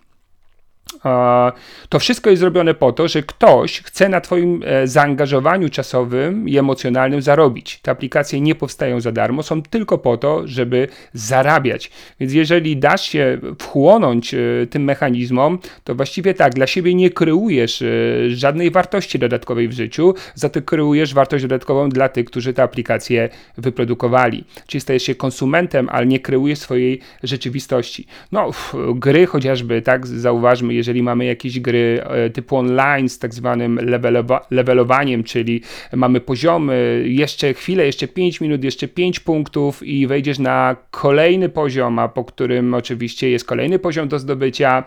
To 1.89 1.99
wszystko 1.99 2.31
jest 2.31 2.41
zrobione 2.41 2.75
po 2.75 2.93
to, 2.93 3.09
że 3.09 3.23
ktoś 3.23 3.81
chce 3.81 4.09
na 4.09 4.21
Twoim 4.21 4.63
e, 4.67 4.87
zaangażowaniu 4.87 5.69
czasowym 5.69 6.49
i 6.49 6.59
emocjonalnym 6.59 7.23
zarobić. 7.23 7.81
Te 7.83 7.91
aplikacje 7.91 8.41
nie 8.41 8.55
powstają 8.55 9.01
za 9.01 9.13
darmo, 9.13 9.43
są 9.43 9.63
tylko 9.63 9.99
po 9.99 10.17
to, 10.17 10.43
żeby 10.45 10.89
zarabiać. 11.13 11.91
Więc 12.21 12.33
jeżeli 12.33 12.77
dasz 12.77 13.03
się 13.03 13.39
wchłonąć 13.59 14.35
e, 14.35 14.39
tym 14.71 14.85
mechanizmom, 14.85 15.59
to 15.85 15.95
właściwie 15.95 16.35
tak, 16.35 16.55
dla 16.55 16.67
siebie 16.67 16.95
nie 16.95 17.11
kreujesz 17.11 17.83
e, 17.83 17.87
żadnej 18.31 18.71
wartości 18.71 19.19
dodatkowej 19.19 19.69
w 19.69 19.73
życiu, 19.73 20.15
za 20.35 20.49
to 20.49 20.63
kreujesz 20.63 21.15
wartość 21.15 21.45
dodatkową 21.45 21.89
dla 21.89 22.09
tych, 22.09 22.25
którzy 22.25 22.55
te 22.55 22.63
aplikacje 22.63 23.29
wyprodukowali. 23.59 24.45
Czyli 24.67 24.81
stajesz 24.81 25.03
się 25.03 25.15
konsumentem, 25.15 25.89
ale 25.93 26.07
nie 26.07 26.21
kreujesz 26.21 26.59
swojej 26.59 27.01
rzeczywistości. 27.23 28.07
No, 28.33 28.51
gry 28.95 29.27
chociażby, 29.27 29.83
tak, 29.83 30.07
zauważmy, 30.07 30.72
jeżeli 30.75 31.03
mamy 31.03 31.25
jakieś 31.25 31.61
gry 31.61 32.03
e, 32.05 32.31
typu 32.31 32.57
online 32.57 33.09
z 33.09 33.19
tak 33.19 33.35
zwanym 33.35 33.77
levelowa 33.77 34.47
levelowaniem, 34.51 35.25
czyli 35.25 35.63
mamy 35.93 36.21
poziomy, 36.21 37.05
jeszcze 37.07 37.55
chwilę, 37.55 37.87
jeszcze 37.87 38.09
5 38.09 38.41
minut, 38.41 38.65
jeszcze 38.65 38.89
5 38.89 39.21
punktów 39.21 39.83
i 39.83 40.07
wejdziesz 40.07 40.39
na 40.39 40.77
kolejny 40.91 41.49
poziom, 41.49 41.99
a 41.99 42.09
po 42.09 42.25
którym 42.25 42.75
oczywiście 42.75 43.31
jest 43.31 43.45
kolejny 43.45 43.79
poziom 43.79 44.09
do 44.09 44.19
zdobycia, 44.19 44.85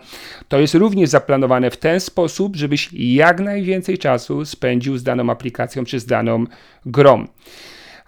to 0.48 0.60
jest 0.60 0.74
również 0.74 1.10
zaplanowane 1.10 1.70
w 1.70 1.76
ten 1.76 2.00
sposób, 2.00 2.56
żebyś 2.56 2.90
jak 2.92 3.40
najwięcej 3.40 3.98
czasu 3.98 4.44
spędził 4.44 4.98
z 4.98 5.02
daną 5.02 5.30
aplikacją 5.30 5.84
czy 5.84 6.00
z 6.00 6.06
daną 6.06 6.44
grą. 6.86 7.24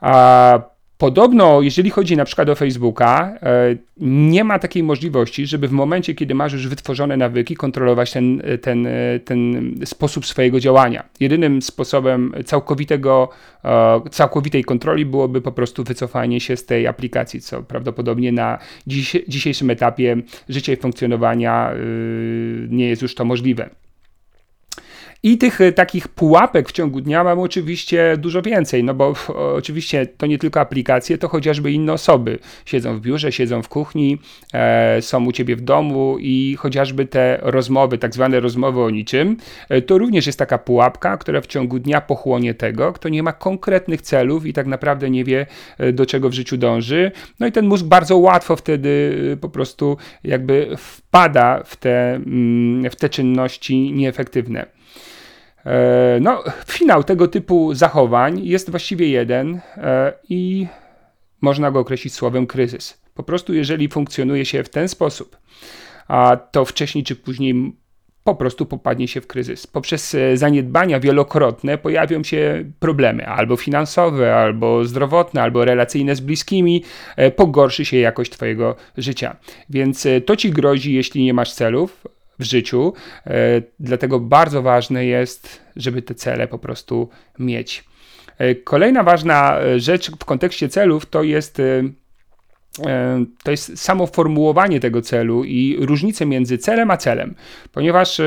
A 0.01 0.78
Podobno, 0.99 1.63
jeżeli 1.63 1.91
chodzi 1.91 2.17
na 2.17 2.25
przykład 2.25 2.49
o 2.49 2.55
Facebooka, 2.55 3.39
e, 3.43 3.77
nie 4.01 4.45
ma 4.45 4.59
takiej 4.59 4.83
możliwości, 4.83 5.47
żeby 5.47 5.69
w 5.69 5.73
momencie, 5.73 6.15
kiedy 6.15 6.35
masz 6.35 6.53
już 6.53 6.69
wytworzone 6.69 7.17
nawyki, 7.17 7.57
kontrolować 7.57 8.13
ten, 8.13 8.43
ten, 8.63 8.89
ten 9.25 9.75
sposób 9.85 10.27
swojego 10.27 10.61
działania. 10.61 11.05
Jedynym 11.21 11.63
sposobem 11.63 12.35
całkowitego, 12.45 13.29
e, 13.65 14.01
całkowitej 14.11 14.65
kontroli 14.65 15.07
byłoby 15.07 15.41
po 15.41 15.53
prostu 15.53 15.85
wycofanie 15.85 16.41
się 16.41 16.57
z 16.57 16.65
tej 16.65 16.87
aplikacji, 16.87 17.41
co 17.41 17.63
prawdopodobnie 17.63 18.33
na 18.33 18.59
dziś, 18.87 19.17
dzisiejszym 19.29 19.71
etapie 19.71 20.17
życia 20.49 20.73
i 20.73 20.77
funkcjonowania 20.77 21.71
e, 21.71 21.77
nie 22.69 22.89
jest 22.89 23.03
już 23.03 23.15
to 23.15 23.25
możliwe. 23.25 23.71
I 25.23 25.39
tych 25.39 25.61
e, 25.61 25.73
takich 25.73 26.09
pułapek 26.09 26.69
w 26.69 26.73
ciągu 26.73 27.01
dnia 27.01 27.25
mam 27.25 27.39
oczywiście 27.39 28.17
dużo 28.19 28.43
więcej, 28.43 28.85
no 28.85 28.95
bo 28.95 29.15
oczywiście 29.55 30.07
to 30.07 30.27
nie 30.27 30.39
tylko 30.39 30.61
aplikacje, 30.61 31.19
to 31.19 31.29
chociażby 31.29 31.73
inne 31.73 31.93
osoby. 31.93 32.39
Siedzą 32.65 32.97
w 32.97 33.01
biurze, 33.01 33.33
siedzą 33.33 33.63
w 33.63 33.69
kuchni, 33.69 34.19
e, 34.55 35.03
są 35.03 35.25
u 35.25 35.33
ciebie 35.33 35.57
w 35.57 35.61
domu 35.61 36.17
i 36.21 36.57
chociażby 36.59 37.07
te 37.07 37.39
rozmowy, 37.43 37.99
tak 37.99 38.15
zwane 38.15 38.41
rozmowy 38.41 38.81
o 38.81 38.91
niczym, 38.91 39.37
e, 39.69 39.83
to 39.83 39.99
również 39.99 40.27
jest 40.27 40.39
taka 40.39 40.59
pułapka, 40.59 41.17
która 41.17 41.41
w 41.41 41.47
ciągu 41.47 41.79
dnia 41.79 42.01
pochłonie 42.01 42.55
tego, 42.55 42.93
kto 42.93 43.09
nie 43.09 43.23
ma 43.23 43.33
konkretnych 43.33 44.03
celów 44.03 44.47
i 44.47 44.53
tak 44.53 44.67
naprawdę 44.67 45.11
nie 45.11 45.25
wie, 45.25 45.47
e, 45.79 45.93
do 45.93 46.07
czego 46.07 46.29
w 46.29 46.33
życiu 46.33 46.57
dąży. 46.57 47.13
No 47.41 47.47
i 47.47 47.53
ten 47.53 47.67
mózg 47.67 47.85
bardzo 47.85 48.17
łatwo 48.17 48.57
wtedy 48.57 49.19
e, 49.33 49.37
po 49.37 49.49
prostu 49.49 49.97
jakby 50.25 50.77
wpada 50.77 51.63
w 51.65 51.77
te, 51.77 52.15
mm, 52.15 52.91
w 52.91 52.97
te 52.97 53.09
czynności 53.09 53.93
nieefektywne. 53.93 54.78
E, 55.67 56.19
no, 56.21 56.45
finał 56.67 57.05
tego 57.05 57.29
typu 57.29 57.75
zachowań 57.75 58.41
jest 58.45 58.71
właściwie 58.71 59.09
jeden 59.09 59.61
e, 59.77 60.13
i 60.29 60.67
można 61.41 61.71
go 61.71 61.79
określić 61.79 62.15
słowem 62.15 62.47
kryzys. 62.47 63.03
Po 63.15 63.23
prostu, 63.23 63.55
jeżeli 63.55 63.89
funkcjonuje 63.89 64.45
się 64.45 64.65
w 64.65 64.69
ten 64.69 64.89
sposób, 64.89 65.37
a 66.09 66.37
to 66.51 66.65
wcześniej 66.65 67.05
czy 67.05 67.17
później 67.17 67.77
po 68.25 68.35
prostu 68.35 68.67
popadnie 68.67 69.09
się 69.09 69.21
w 69.21 69.27
kryzys. 69.27 69.67
Poprzez 69.67 70.15
e, 70.15 70.37
zaniedbania 70.37 71.01
wielokrotne 71.01 71.79
pojawią 71.79 72.25
się 72.25 72.65
problemy 72.79 73.27
albo 73.27 73.57
finansowe, 73.57 74.37
albo 74.37 74.85
zdrowotne, 74.85 75.43
albo 75.43 75.65
relacyjne 75.65 76.17
z 76.17 76.21
bliskimi, 76.21 76.85
pogorszy 77.37 77.85
się 77.85 77.97
jakość 77.97 78.31
Twojego 78.33 78.77
życia. 78.97 79.37
Więc 79.71 80.07
to 80.27 80.37
ci 80.37 80.51
grozi, 80.51 80.95
jeśli 80.95 81.25
nie 81.25 81.35
masz 81.35 81.53
celów, 81.53 82.05
w 82.39 82.45
życiu. 82.45 82.93
E, 83.27 83.33
dlatego 83.81 84.21
bardzo 84.21 84.63
ważne 84.63 85.07
jest, 85.07 85.61
żeby 85.77 86.03
te 86.03 86.15
cele 86.15 86.49
po 86.49 86.59
prostu 86.59 87.09
mieć. 87.39 87.85
E, 88.39 88.55
kolejna 88.55 89.03
ważna 89.03 89.61
e, 89.61 89.81
rzecz 89.81 90.11
w 90.11 90.25
kontekście 90.25 90.69
celów 90.69 91.07
to 91.07 91.23
jest 91.23 91.63
to 93.43 93.51
jest 93.51 93.79
samo 93.79 94.07
formułowanie 94.07 94.81
tego 94.81 95.03
celu 95.03 95.45
i 95.45 95.77
różnice 95.81 96.27
między 96.27 96.59
celem 96.59 96.91
a 96.91 96.97
celem, 96.97 97.35
ponieważ 97.73 98.21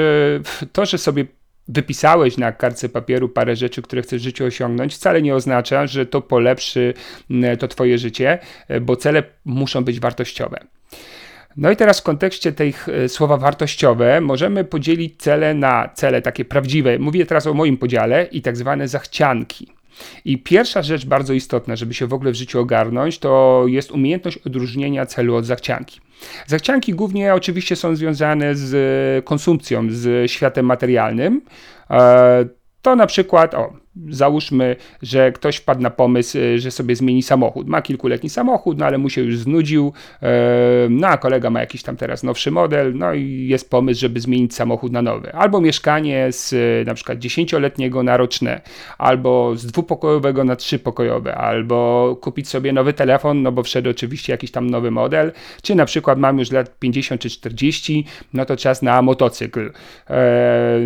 to, 0.72 0.86
że 0.86 0.98
sobie 0.98 1.26
wypisałeś 1.68 2.38
na 2.38 2.52
kartce 2.52 2.90
papieru 2.90 3.30
parę 3.30 3.56
rzeczy, 3.56 3.82
które 3.82 4.02
chcesz 4.02 4.22
w 4.22 4.24
życiu 4.24 4.46
osiągnąć, 4.46 4.94
wcale 4.96 5.22
nie 5.22 5.36
oznacza, 5.36 5.88
że 5.88 6.06
to 6.06 6.22
polepszy 6.22 6.94
to 7.60 7.68
Twoje 7.68 7.98
życie, 7.98 8.40
bo 8.82 8.96
cele 8.96 9.24
muszą 9.46 9.84
być 9.84 10.00
wartościowe. 10.00 10.60
No 11.58 11.72
i 11.72 11.76
teraz 11.76 12.00
w 12.00 12.04
kontekście 12.04 12.52
tych 12.52 12.90
e, 12.90 13.10
słowa 13.10 13.38
wartościowe 13.38 14.22
możemy 14.22 14.64
podzielić 14.64 15.22
cele 15.22 15.54
na 15.54 15.90
cele 15.94 16.22
takie 16.22 16.46
prawdziwe. 16.46 17.00
Mówię 17.00 17.26
teraz 17.26 17.48
o 17.48 17.54
moim 17.54 17.78
podziale 17.78 18.28
i 18.32 18.42
tak 18.42 18.58
zwane 18.58 18.88
zachcianki. 18.88 19.68
I 20.26 20.38
pierwsza 20.38 20.82
rzecz 20.82 21.06
bardzo 21.06 21.34
istotna, 21.34 21.76
żeby 21.76 21.94
się 21.94 22.08
w 22.08 22.14
ogóle 22.14 22.32
w 22.32 22.36
życiu 22.36 22.60
ogarnąć, 22.60 23.20
to 23.20 23.64
jest 23.68 23.92
umiejętność 23.92 24.38
odróżnienia 24.38 25.06
celu 25.06 25.36
od 25.36 25.46
zachcianki. 25.46 26.00
Zachcianki 26.48 26.94
głównie 26.94 27.34
oczywiście 27.34 27.76
są 27.76 27.96
związane 27.96 28.56
z 28.56 29.26
konsumpcją, 29.26 29.88
z 29.90 30.32
światem 30.32 30.66
materialnym. 30.66 31.42
E, 31.90 32.46
to 32.82 32.96
na 32.96 33.08
przykład, 33.08 33.54
o, 33.54 33.74
Załóżmy, 34.10 34.76
że 35.02 35.32
ktoś 35.32 35.56
wpadł 35.56 35.82
na 35.82 35.90
pomysł, 35.90 36.38
e, 36.38 36.60
że 36.60 36.72
sobie 36.72 36.96
zmieni 36.96 37.24
samochód. 37.24 37.68
Ma 37.68 37.82
kilkuletni 37.82 38.30
samochód, 38.30 38.78
no 38.78 38.86
ale 38.86 38.98
mu 38.98 39.10
się 39.10 39.22
już 39.22 39.38
znudził. 39.38 39.94
E, 40.24 40.30
no 40.90 41.08
a 41.08 41.18
kolega 41.18 41.50
ma 41.50 41.60
jakiś 41.60 41.84
tam 41.84 41.98
teraz 41.98 42.24
nowszy 42.24 42.52
model, 42.52 42.94
no 42.96 43.14
i 43.14 43.48
jest 43.48 43.70
pomysł, 43.70 44.02
żeby 44.02 44.20
zmienić 44.20 44.56
samochód 44.56 44.92
na 44.92 45.02
nowy. 45.02 45.34
Albo 45.34 45.62
mieszkanie 45.62 46.32
z 46.32 46.54
e, 46.54 46.86
na 46.86 46.94
przykład 46.94 47.20
dziesięcioletniego 47.20 48.04
na 48.04 48.18
roczne, 48.18 48.62
albo 48.98 49.56
z 49.56 49.66
dwupokojowego 49.66 50.44
na 50.44 50.56
trzypokojowe, 50.56 51.36
albo 51.36 52.18
kupić 52.22 52.48
sobie 52.48 52.74
nowy 52.74 52.94
telefon, 52.94 53.42
no 53.42 53.52
bo 53.52 53.64
wszedł 53.64 53.90
oczywiście 53.90 54.34
jakiś 54.34 54.52
tam 54.52 54.70
nowy 54.70 54.92
model, 54.92 55.32
czy 55.62 55.76
na 55.76 55.86
przykład 55.86 56.20
mam 56.20 56.40
już 56.40 56.52
lat 56.52 56.80
50 56.80 57.22
czy 57.22 57.30
40, 57.30 58.06
no 58.34 58.46
to 58.46 58.58
czas 58.58 58.82
na 58.82 59.02
motocykl. 59.02 59.72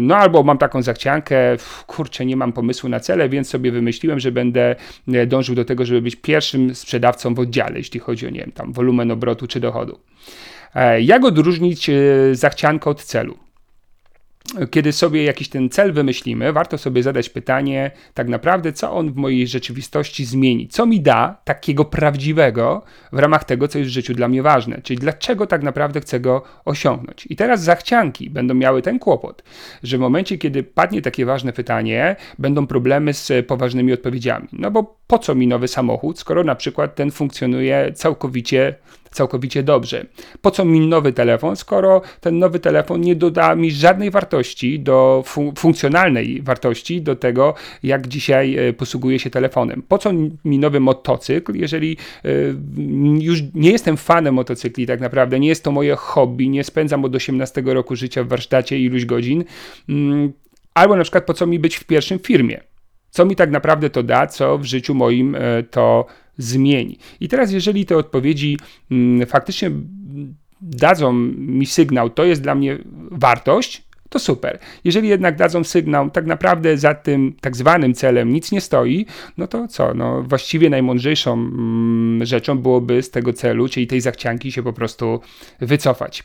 No 0.01 0.15
albo 0.15 0.43
mam 0.43 0.57
taką 0.57 0.81
zachciankę, 0.81 1.35
kurczę, 1.87 2.25
nie 2.25 2.35
mam 2.35 2.53
pomysłu 2.53 2.89
na 2.89 2.99
cele, 3.05 3.29
więc 3.29 3.49
sobie 3.49 3.71
wymyśliłem, 3.71 4.19
że 4.19 4.31
będę 4.31 4.75
e, 5.07 5.27
dążył 5.27 5.55
do 5.55 5.65
tego, 5.65 5.85
żeby 5.85 6.01
być 6.01 6.15
pierwszym 6.15 6.75
sprzedawcą 6.75 7.33
w 7.35 7.39
oddziale, 7.39 7.77
jeśli 7.77 7.99
chodzi 7.99 8.27
o 8.27 8.29
nie 8.29 8.39
wiem, 8.39 8.51
tam 8.51 8.73
wolumen 8.73 9.11
obrotu 9.11 9.47
czy 9.47 9.59
dochodu. 9.59 9.99
E, 10.75 11.01
jak 11.01 11.25
odróżnić 11.25 11.89
e, 11.89 11.93
zachciankę 12.31 12.89
od 12.89 13.03
celu? 13.03 13.44
Kiedy 14.71 14.91
sobie 14.91 15.23
jakiś 15.23 15.49
ten 15.49 15.69
cel 15.69 15.93
wymyślimy, 15.93 16.53
warto 16.53 16.77
sobie 16.77 17.03
zadać 17.03 17.29
pytanie, 17.29 17.91
tak 18.13 18.27
naprawdę, 18.27 18.73
co 18.73 18.91
on 18.91 19.13
w 19.13 19.15
mojej 19.15 19.47
rzeczywistości 19.47 20.25
zmieni, 20.25 20.67
co 20.67 20.85
mi 20.85 21.01
da 21.01 21.41
takiego 21.43 21.85
prawdziwego 21.85 22.83
w 23.11 23.19
ramach 23.19 23.43
tego, 23.43 23.67
co 23.67 23.79
jest 23.79 23.91
w 23.91 23.93
życiu 23.93 24.13
dla 24.13 24.27
mnie 24.27 24.43
ważne, 24.43 24.81
czyli 24.81 24.99
dlaczego 24.99 25.47
tak 25.47 25.63
naprawdę 25.63 26.01
chcę 26.01 26.19
go 26.19 26.43
osiągnąć. 26.65 27.27
I 27.29 27.35
teraz 27.35 27.63
zachcianki 27.63 28.29
będą 28.29 28.53
miały 28.53 28.81
ten 28.81 28.99
kłopot, 28.99 29.43
że 29.83 29.97
w 29.97 30.01
momencie, 30.01 30.37
kiedy 30.37 30.63
padnie 30.63 31.01
takie 31.01 31.25
ważne 31.25 31.53
pytanie, 31.53 32.15
będą 32.39 32.67
problemy 32.67 33.13
z 33.13 33.47
poważnymi 33.47 33.93
odpowiedziami. 33.93 34.47
No 34.51 34.71
bo 34.71 34.97
po 35.07 35.19
co 35.19 35.35
mi 35.35 35.47
nowy 35.47 35.67
samochód, 35.67 36.19
skoro 36.19 36.43
na 36.43 36.55
przykład 36.55 36.95
ten 36.95 37.11
funkcjonuje 37.11 37.91
całkowicie 37.93 38.75
całkowicie 39.15 39.63
dobrze. 39.63 40.05
Po 40.41 40.51
co 40.51 40.65
mi 40.65 40.87
nowy 40.87 41.13
telefon, 41.13 41.55
skoro 41.55 42.01
ten 42.21 42.39
nowy 42.39 42.59
telefon 42.59 43.01
nie 43.01 43.15
doda 43.15 43.55
mi 43.55 43.71
żadnej 43.71 44.11
wartości, 44.11 44.79
do 44.79 45.23
funkcjonalnej 45.57 46.41
wartości 46.41 47.01
do 47.01 47.15
tego, 47.15 47.53
jak 47.83 48.07
dzisiaj 48.07 48.55
e, 48.57 48.73
posługuję 48.73 49.19
się 49.19 49.29
telefonem? 49.29 49.83
Po 49.87 49.97
co 49.97 50.11
mi 50.45 50.59
nowy 50.59 50.79
motocykl, 50.79 51.55
jeżeli 51.55 51.97
e, 52.25 52.29
już 53.19 53.39
nie 53.53 53.71
jestem 53.71 53.97
fanem 53.97 54.33
motocykli 54.33 54.85
tak 54.85 54.99
naprawdę, 54.99 55.39
nie 55.39 55.47
jest 55.47 55.63
to 55.63 55.71
moje 55.71 55.95
hobby, 55.95 56.49
nie 56.49 56.63
spędzam 56.63 57.05
od 57.05 57.15
18 57.15 57.63
roku 57.65 57.95
życia 57.95 58.23
w 58.23 58.27
warsztacie 58.27 58.79
iluś 58.79 59.05
godzin, 59.05 59.43
mm, 59.89 60.33
albo 60.73 60.95
na 60.95 61.03
przykład 61.03 61.25
po 61.25 61.33
co 61.33 61.47
mi 61.47 61.59
być 61.59 61.75
w 61.75 61.83
pierwszym 61.83 62.19
firmie? 62.19 62.74
Co 63.15 63.25
mi 63.25 63.35
tak 63.35 63.51
naprawdę 63.51 63.89
to 63.89 64.03
da, 64.03 64.27
co 64.27 64.57
w 64.57 64.65
życiu 64.65 64.95
moim 64.95 65.35
e, 65.35 65.63
to 65.63 66.05
zmieni. 66.37 66.97
I 67.19 67.27
teraz, 67.27 67.51
jeżeli 67.51 67.85
te 67.85 67.97
odpowiedzi 67.97 68.57
mm, 68.91 69.27
faktycznie 69.27 69.71
dadzą 70.61 71.13
mi 71.37 71.65
sygnał, 71.65 72.09
to 72.09 72.25
jest 72.25 72.41
dla 72.41 72.55
mnie 72.55 72.77
wartość, 73.11 73.83
to 74.09 74.19
super. 74.19 74.59
Jeżeli 74.83 75.09
jednak 75.09 75.35
dadzą 75.35 75.63
sygnał, 75.63 76.09
tak 76.09 76.25
naprawdę 76.25 76.77
za 76.77 76.93
tym 76.93 77.35
tak 77.41 77.55
zwanym 77.55 77.93
celem 77.93 78.33
nic 78.33 78.51
nie 78.51 78.61
stoi, 78.61 79.05
no 79.37 79.47
to 79.47 79.67
co? 79.67 79.93
No, 79.93 80.23
właściwie 80.23 80.69
najmądrzejszą 80.69 81.33
mm, 81.33 82.25
rzeczą 82.25 82.57
byłoby 82.57 83.01
z 83.01 83.11
tego 83.11 83.33
celu, 83.33 83.69
czyli 83.69 83.87
tej 83.87 84.01
zachcianki 84.01 84.51
się 84.51 84.63
po 84.63 84.73
prostu 84.73 85.19
wycofać. 85.59 86.23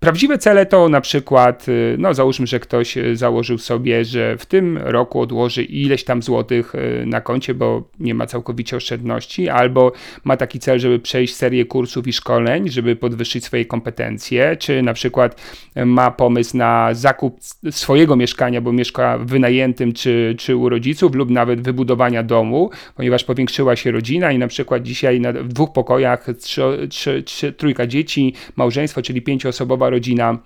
Prawdziwe 0.00 0.38
cele 0.38 0.66
to 0.66 0.88
na 0.88 1.00
przykład, 1.00 1.68
y, 1.68 1.96
no 1.98 2.14
załóżmy, 2.14 2.46
że 2.46 2.60
ktoś 2.60 2.96
y, 2.96 3.16
założył 3.16 3.58
sobie, 3.58 4.04
że 4.04 4.38
w 4.38 4.46
tym 4.46 4.78
roku 4.78 5.20
odłoży 5.20 5.62
ileś 5.62 6.04
tam 6.04 6.22
złotych 6.22 6.74
y, 6.74 7.06
na 7.06 7.20
koncie, 7.20 7.54
bo 7.54 7.82
nie 8.00 8.14
ma 8.14 8.26
całkowicie 8.26 8.76
oszczędności, 8.76 9.48
albo 9.48 9.92
ma 10.24 10.36
taki 10.36 10.58
cel, 10.58 10.78
żeby 10.78 10.98
przejść 10.98 11.34
serię 11.34 11.64
kursów 11.64 12.06
i 12.06 12.12
szkoleń, 12.12 12.68
żeby 12.68 12.96
podwyższyć 12.96 13.44
swoje 13.44 13.64
kompetencje, 13.64 14.56
czy 14.56 14.82
na 14.82 14.92
przykład 14.92 15.40
ma 15.86 16.10
pomysł 16.10 16.56
na 16.56 16.94
zakup 16.94 17.38
swojego 17.70 18.16
mieszkania, 18.16 18.60
bo 18.60 18.72
mieszka 18.72 19.18
w 19.18 19.26
wynajętym, 19.26 19.92
czy, 19.92 20.34
czy 20.38 20.56
u 20.56 20.68
rodziców, 20.68 21.14
lub 21.14 21.30
nawet 21.30 21.60
wybudowania 21.60 22.22
domu, 22.22 22.70
ponieważ 22.96 23.24
powiększyła 23.24 23.76
się 23.76 23.90
rodzina 23.90 24.32
i 24.32 24.38
na 24.38 24.48
przykład 24.48 24.82
dzisiaj 24.82 25.20
na, 25.20 25.32
w 25.32 25.48
dwóch 25.48 25.72
pokojach 25.72 26.26
trzy, 26.40 26.62
trzy, 26.90 27.22
trzy, 27.22 27.52
trójka 27.52 27.86
dzieci, 27.86 28.34
małżeństwo, 28.56 28.77
małżeństwo, 28.78 29.02
czyli 29.02 29.22
pięcioosobowa 29.22 29.90
rodzina, 29.90 30.38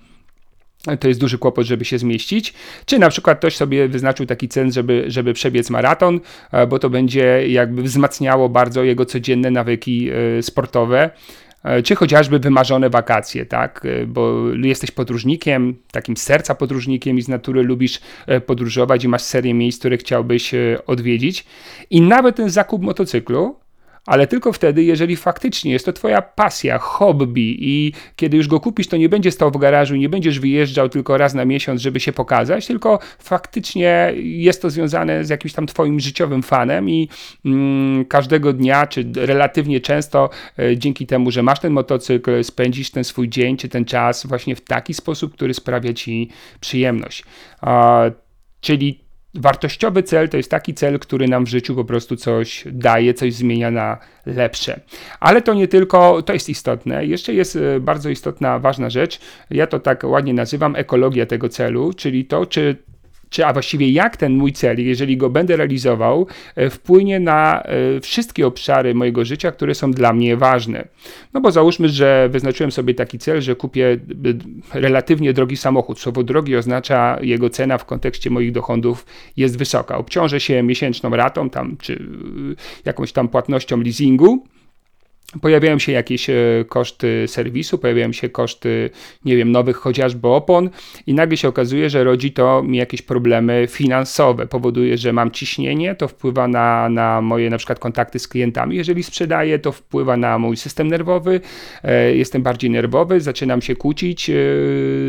to 0.99 1.07
jest 1.07 1.19
duży 1.19 1.37
kłopot, 1.37 1.65
żeby 1.65 1.85
się 1.85 1.97
zmieścić. 1.97 2.53
Czy 2.85 2.99
na 2.99 3.09
przykład 3.09 3.37
ktoś 3.37 3.55
sobie 3.55 3.87
wyznaczył 3.87 4.25
taki 4.25 4.47
cel, 4.47 4.71
żeby, 4.71 5.03
żeby 5.07 5.33
przebiec 5.33 5.69
maraton, 5.69 6.19
e, 6.51 6.67
bo 6.67 6.79
to 6.79 6.89
będzie 6.89 7.47
jakby 7.47 7.83
wzmacniało 7.83 8.49
bardzo 8.49 8.83
jego 8.83 9.05
codzienne 9.05 9.51
nawyki 9.51 10.09
e, 10.09 10.43
sportowe. 10.43 11.09
E, 11.63 11.83
czy 11.83 11.95
chociażby 11.95 12.39
wymarzone 12.39 12.89
wakacje, 12.89 13.45
tak? 13.45 13.87
Bo 14.07 14.49
jesteś 14.63 14.91
podróżnikiem, 14.91 15.75
takim 15.91 16.17
serca 16.17 16.55
podróżnikiem 16.55 17.17
i 17.17 17.21
z 17.21 17.27
natury 17.27 17.63
lubisz 17.63 17.99
podróżować 18.45 19.03
i 19.03 19.07
masz 19.07 19.21
serię 19.21 19.53
miejsc, 19.53 19.79
które 19.79 19.97
chciałbyś 19.97 20.51
odwiedzić. 20.87 21.45
I 21.89 22.01
nawet 22.01 22.35
ten 22.35 22.49
zakup 22.49 22.81
motocyklu 22.81 23.62
ale 24.05 24.27
tylko 24.27 24.53
wtedy, 24.53 24.83
jeżeli 24.83 25.15
faktycznie 25.15 25.71
jest 25.71 25.85
to 25.85 25.93
Twoja 25.93 26.21
pasja, 26.21 26.77
hobby 26.77 27.57
i 27.59 27.93
kiedy 28.15 28.37
już 28.37 28.47
go 28.47 28.59
kupisz, 28.59 28.87
to 28.87 28.97
nie 28.97 29.09
będzie 29.09 29.31
stał 29.31 29.51
w 29.51 29.57
garażu, 29.57 29.95
nie 29.95 30.09
będziesz 30.09 30.39
wyjeżdżał 30.39 30.89
tylko 30.89 31.17
raz 31.17 31.33
na 31.33 31.45
miesiąc, 31.45 31.81
żeby 31.81 31.99
się 31.99 32.13
pokazać, 32.13 32.67
tylko 32.67 32.99
faktycznie 33.19 34.13
jest 34.15 34.61
to 34.61 34.69
związane 34.69 35.25
z 35.25 35.29
jakimś 35.29 35.53
tam 35.53 35.67
Twoim 35.67 35.99
życiowym 35.99 36.43
fanem 36.43 36.89
i 36.89 37.09
mm, 37.45 38.05
każdego 38.05 38.53
dnia, 38.53 38.87
czy 38.87 39.05
relatywnie 39.15 39.81
często, 39.81 40.29
e, 40.59 40.77
dzięki 40.77 41.07
temu, 41.07 41.31
że 41.31 41.43
masz 41.43 41.59
ten 41.59 41.73
motocykl, 41.73 42.43
spędzisz 42.43 42.91
ten 42.91 43.03
swój 43.03 43.29
dzień, 43.29 43.57
czy 43.57 43.69
ten 43.69 43.85
czas 43.85 44.25
właśnie 44.25 44.55
w 44.55 44.61
taki 44.61 44.93
sposób, 44.93 45.33
który 45.33 45.53
sprawia 45.53 45.93
Ci 45.93 46.29
przyjemność. 46.59 47.23
Czyli 48.61 49.02
Wartościowy 49.35 50.03
cel 50.03 50.29
to 50.29 50.37
jest 50.37 50.51
taki 50.51 50.73
cel, 50.73 50.99
który 50.99 51.27
nam 51.27 51.45
w 51.45 51.49
życiu 51.49 51.75
po 51.75 51.85
prostu 51.85 52.15
coś 52.15 52.63
daje, 52.71 53.13
coś 53.13 53.33
zmienia 53.33 53.71
na 53.71 53.97
lepsze. 54.25 54.79
Ale 55.19 55.41
to 55.41 55.53
nie 55.53 55.67
tylko, 55.67 56.21
to 56.21 56.33
jest 56.33 56.49
istotne. 56.49 57.05
Jeszcze 57.05 57.33
jest 57.33 57.55
e, 57.55 57.79
bardzo 57.79 58.09
istotna, 58.09 58.59
ważna 58.59 58.89
rzecz. 58.89 59.19
Ja 59.49 59.67
to 59.67 59.79
tak 59.79 60.03
ładnie 60.03 60.33
nazywam 60.33 60.75
ekologia 60.75 61.25
tego 61.25 61.49
celu, 61.49 61.93
czyli 61.93 62.25
to, 62.25 62.45
czy 62.45 62.75
czy 63.33 63.45
a 63.45 63.53
właściwie 63.53 63.91
jak 63.91 64.17
ten 64.17 64.33
mój 64.33 64.53
cel, 64.53 64.85
jeżeli 64.85 65.17
go 65.17 65.29
będę 65.29 65.57
realizował, 65.57 66.27
e, 66.55 66.69
wpłynie 66.69 67.19
na 67.19 67.63
e, 67.63 67.99
wszystkie 67.99 68.47
obszary 68.47 68.95
mojego 68.95 69.25
życia, 69.25 69.51
które 69.51 69.75
są 69.75 69.91
dla 69.91 70.13
mnie 70.13 70.37
ważne. 70.37 70.87
No 71.33 71.41
bo 71.41 71.51
załóżmy, 71.51 71.89
że 71.89 72.29
wyznaczyłem 72.31 72.71
sobie 72.71 72.93
taki 72.93 73.19
cel, 73.19 73.41
że 73.41 73.55
kupię 73.55 73.97
e, 74.73 74.79
relatywnie 74.79 75.33
drogi 75.33 75.57
samochód. 75.57 75.99
Słowo 75.99 76.23
drogi 76.23 76.55
oznacza 76.55 77.17
jego 77.21 77.49
cena 77.49 77.77
w 77.77 77.85
kontekście 77.85 78.29
moich 78.29 78.51
dochodów 78.51 79.05
jest 79.37 79.57
wysoka. 79.57 79.97
Obciążę 79.97 80.39
się 80.39 80.63
miesięczną 80.63 81.09
ratą 81.09 81.49
tam, 81.49 81.77
czy 81.77 82.05
jakąś 82.85 83.11
tam 83.11 83.27
płatnością 83.27 83.81
leasingu 83.81 84.43
Pojawiają 85.41 85.79
się 85.79 85.91
jakieś 85.91 86.29
e, 86.29 86.35
koszty 86.67 87.25
serwisu, 87.27 87.77
pojawiają 87.77 88.11
się 88.11 88.29
koszty, 88.29 88.89
nie 89.25 89.37
wiem, 89.37 89.51
nowych 89.51 89.77
chociażby 89.77 90.27
opon, 90.27 90.69
i 91.07 91.13
nagle 91.13 91.37
się 91.37 91.47
okazuje, 91.47 91.89
że 91.89 92.03
rodzi 92.03 92.31
to 92.31 92.63
mi 92.63 92.77
jakieś 92.77 93.01
problemy 93.01 93.67
finansowe. 93.69 94.47
Powoduje, 94.47 94.97
że 94.97 95.13
mam 95.13 95.31
ciśnienie, 95.31 95.95
to 95.95 96.07
wpływa 96.07 96.47
na, 96.47 96.89
na 96.89 97.21
moje 97.21 97.49
na 97.49 97.57
przykład 97.57 97.79
kontakty 97.79 98.19
z 98.19 98.27
klientami. 98.27 98.75
Jeżeli 98.75 99.03
sprzedaję, 99.03 99.59
to 99.59 99.71
wpływa 99.71 100.17
na 100.17 100.39
mój 100.39 100.57
system 100.57 100.87
nerwowy. 100.87 101.41
E, 101.83 102.15
jestem 102.15 102.41
bardziej 102.43 102.69
nerwowy, 102.69 103.21
zaczynam 103.21 103.61
się 103.61 103.75
kłócić 103.75 104.29
e, 104.29 104.33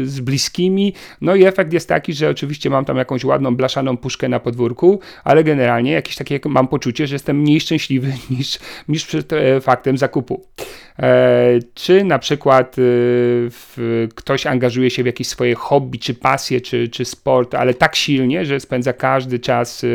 z 0.04 0.20
bliskimi. 0.20 0.92
No 1.20 1.34
i 1.34 1.44
efekt 1.44 1.72
jest 1.72 1.88
taki, 1.88 2.12
że 2.12 2.30
oczywiście 2.30 2.70
mam 2.70 2.84
tam 2.84 2.96
jakąś 2.96 3.24
ładną, 3.24 3.56
blaszaną 3.56 3.96
puszkę 3.96 4.28
na 4.28 4.40
podwórku, 4.40 5.00
ale 5.24 5.44
generalnie 5.44 5.92
jakieś 5.92 6.16
takie 6.16 6.40
mam 6.44 6.68
poczucie, 6.68 7.06
że 7.06 7.14
jestem 7.14 7.40
mniej 7.40 7.60
szczęśliwy 7.60 8.12
niż, 8.30 8.58
niż 8.88 9.06
przed 9.06 9.30
faktem 9.60 9.98
zakupu 9.98 10.13
zakupu. 10.14 10.46
E, 10.98 11.59
czy 11.74 12.05
na 12.05 12.18
przykład 12.18 12.77
e, 12.79 14.09
ktoś 14.14 14.46
angażuje 14.46 14.90
się 14.90 15.03
w 15.03 15.07
jakieś 15.07 15.27
swoje 15.29 15.55
hobby, 15.55 15.98
czy 15.98 16.14
pasję, 16.14 16.61
czy, 16.61 16.88
czy 16.88 17.05
sport, 17.05 17.55
ale 17.55 17.74
tak 17.74 17.96
silnie, 17.96 18.44
że 18.44 18.61
spędza 18.61 18.92
każdy 18.92 19.38
czas 19.38 19.85
e, 19.85 19.88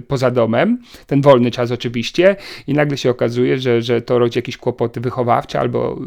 poza 0.00 0.30
domem, 0.30 0.78
ten 1.06 1.22
wolny 1.22 1.50
czas 1.50 1.70
oczywiście, 1.70 2.36
i 2.66 2.74
nagle 2.74 2.96
się 2.96 3.10
okazuje, 3.10 3.58
że, 3.58 3.82
że 3.82 4.02
to 4.02 4.18
rodzi 4.18 4.38
jakieś 4.38 4.56
kłopoty 4.56 5.00
wychowawcze 5.00 5.60
albo 5.60 5.98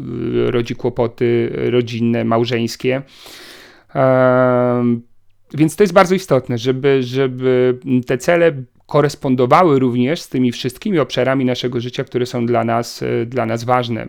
rodzi 0.46 0.74
kłopoty 0.74 1.50
rodzinne, 1.70 2.24
małżeńskie. 2.24 3.02
Więc 5.54 5.76
to 5.76 5.82
jest 5.82 5.92
bardzo 5.92 6.14
istotne, 6.14 6.58
żeby, 6.58 7.02
żeby 7.02 7.78
te 8.06 8.18
cele 8.18 8.52
korespondowały 8.88 9.78
również 9.78 10.20
z 10.20 10.28
tymi 10.28 10.52
wszystkimi 10.52 10.98
obszarami 10.98 11.44
naszego 11.44 11.80
życia, 11.80 12.04
które 12.04 12.26
są 12.26 12.46
dla 12.46 12.64
nas, 12.64 13.02
e, 13.02 13.26
dla 13.26 13.46
nas 13.46 13.64
ważne. 13.64 14.08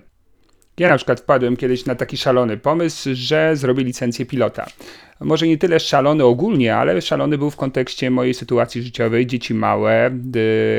Ja 0.78 0.90
na 0.90 0.96
przykład 0.96 1.20
wpadłem 1.20 1.58
kiedyś 1.58 1.86
na 1.86 1.96
taki 1.96 2.18
szalony 2.18 2.58
pomysł, 2.58 3.10
że 3.14 3.56
zrobię 3.56 3.84
licencję 3.84 4.26
pilota 4.26 4.66
może 5.22 5.48
nie 5.48 5.58
tyle 5.58 5.80
szalony 5.80 6.24
ogólnie, 6.24 6.76
ale 6.76 7.02
szalony 7.02 7.38
był 7.38 7.50
w 7.50 7.56
kontekście 7.56 8.12
mojej 8.12 8.34
sytuacji 8.34 8.82
życiowej, 8.82 9.28
dzieci 9.28 9.54
małe, 9.54 10.12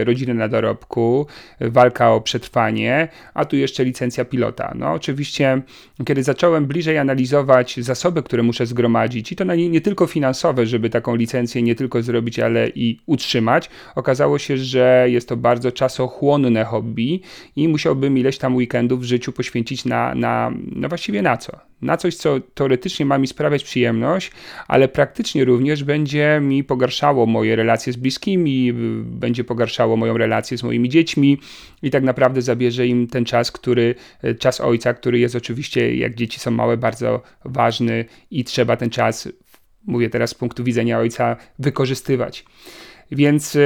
rodziny 0.04 0.34
na 0.34 0.48
dorobku, 0.48 1.26
walka 1.60 2.12
o 2.12 2.20
przetrwanie, 2.20 3.08
a 3.34 3.44
tu 3.44 3.56
jeszcze 3.56 3.84
licencja 3.84 4.24
pilota. 4.24 4.72
No 4.74 4.92
oczywiście, 4.92 5.62
kiedy 6.06 6.22
zacząłem 6.22 6.66
bliżej 6.66 6.98
analizować 6.98 7.80
zasoby, 7.80 8.22
które 8.22 8.42
muszę 8.42 8.66
zgromadzić 8.66 9.32
i 9.32 9.36
to 9.36 9.44
nie, 9.44 9.68
nie 9.68 9.80
tylko 9.80 10.06
finansowe, 10.06 10.66
żeby 10.66 10.90
taką 10.90 11.14
licencję 11.14 11.62
nie 11.62 11.74
tylko 11.74 12.02
zrobić, 12.02 12.38
ale 12.38 12.68
i 12.68 12.98
utrzymać, 13.06 13.70
okazało 13.94 14.38
się, 14.38 14.56
że 14.56 15.06
jest 15.08 15.28
to 15.28 15.36
bardzo 15.36 15.72
czasochłonne 15.72 16.64
hobby 16.64 17.20
i 17.56 17.68
musiałbym 17.68 18.18
ileś 18.18 18.38
tam 18.38 18.56
weekendów 18.56 19.00
w 19.00 19.04
życiu 19.04 19.32
poświęcić 19.32 19.84
na, 19.84 20.14
na 20.14 20.52
no 20.72 20.88
właściwie 20.88 21.22
na 21.22 21.36
co? 21.36 21.69
Na 21.82 21.96
coś, 21.96 22.16
co 22.16 22.40
teoretycznie 22.54 23.06
ma 23.06 23.18
mi 23.18 23.26
sprawiać 23.26 23.64
przyjemność, 23.64 24.32
ale 24.68 24.88
praktycznie 24.88 25.44
również 25.44 25.84
będzie 25.84 26.40
mi 26.42 26.64
pogarszało 26.64 27.26
moje 27.26 27.56
relacje 27.56 27.92
z 27.92 27.96
bliskimi, 27.96 28.72
będzie 29.04 29.44
pogarszało 29.44 29.96
moją 29.96 30.18
relację 30.18 30.58
z 30.58 30.62
moimi 30.62 30.88
dziećmi 30.88 31.38
i 31.82 31.90
tak 31.90 32.02
naprawdę 32.02 32.42
zabierze 32.42 32.86
im 32.86 33.06
ten 33.06 33.24
czas, 33.24 33.52
który, 33.52 33.94
czas 34.38 34.60
ojca, 34.60 34.94
który 34.94 35.18
jest 35.18 35.36
oczywiście, 35.36 35.96
jak 35.96 36.14
dzieci 36.14 36.40
są 36.40 36.50
małe, 36.50 36.76
bardzo 36.76 37.22
ważny 37.44 38.04
i 38.30 38.44
trzeba 38.44 38.76
ten 38.76 38.90
czas 38.90 39.28
mówię 39.86 40.10
teraz 40.10 40.30
z 40.30 40.34
punktu 40.34 40.64
widzenia 40.64 40.98
ojca, 40.98 41.36
wykorzystywać. 41.58 42.44
Więc 43.12 43.58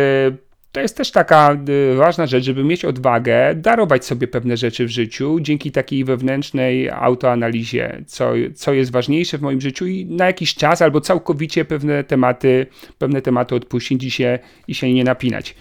to 0.75 0.81
jest 0.81 0.97
też 0.97 1.11
taka 1.11 1.57
y, 1.93 1.97
ważna 1.97 2.27
rzecz, 2.27 2.45
żeby 2.45 2.65
mieć 2.65 2.85
odwagę, 2.85 3.55
darować 3.55 4.05
sobie 4.05 4.29
pewne 4.29 4.57
rzeczy 4.57 4.87
w 4.87 4.91
życiu 4.91 5.41
dzięki 5.41 5.73
takiej 5.73 6.05
wewnętrznej 6.05 6.91
autoanalizie, 6.91 8.03
co, 8.07 8.33
co 8.55 8.73
jest 8.73 8.93
ważniejsze 8.93 9.39
w 9.39 9.43
moim 9.43 9.61
życiu 9.61 9.87
i 9.87 10.07
na 10.07 10.27
jakiś 10.27 10.55
czas 10.55 10.83
albo 10.83 11.01
całkowicie 11.01 11.65
pewne 11.65 12.05
tematy, 12.05 12.67
pewne 12.99 13.23
tematy 13.23 13.55
odpuścić 13.55 14.05
i 14.05 14.11
się, 14.11 14.39
i 14.69 14.75
się 14.75 14.93
nie 14.93 15.05
napinać. 15.05 15.55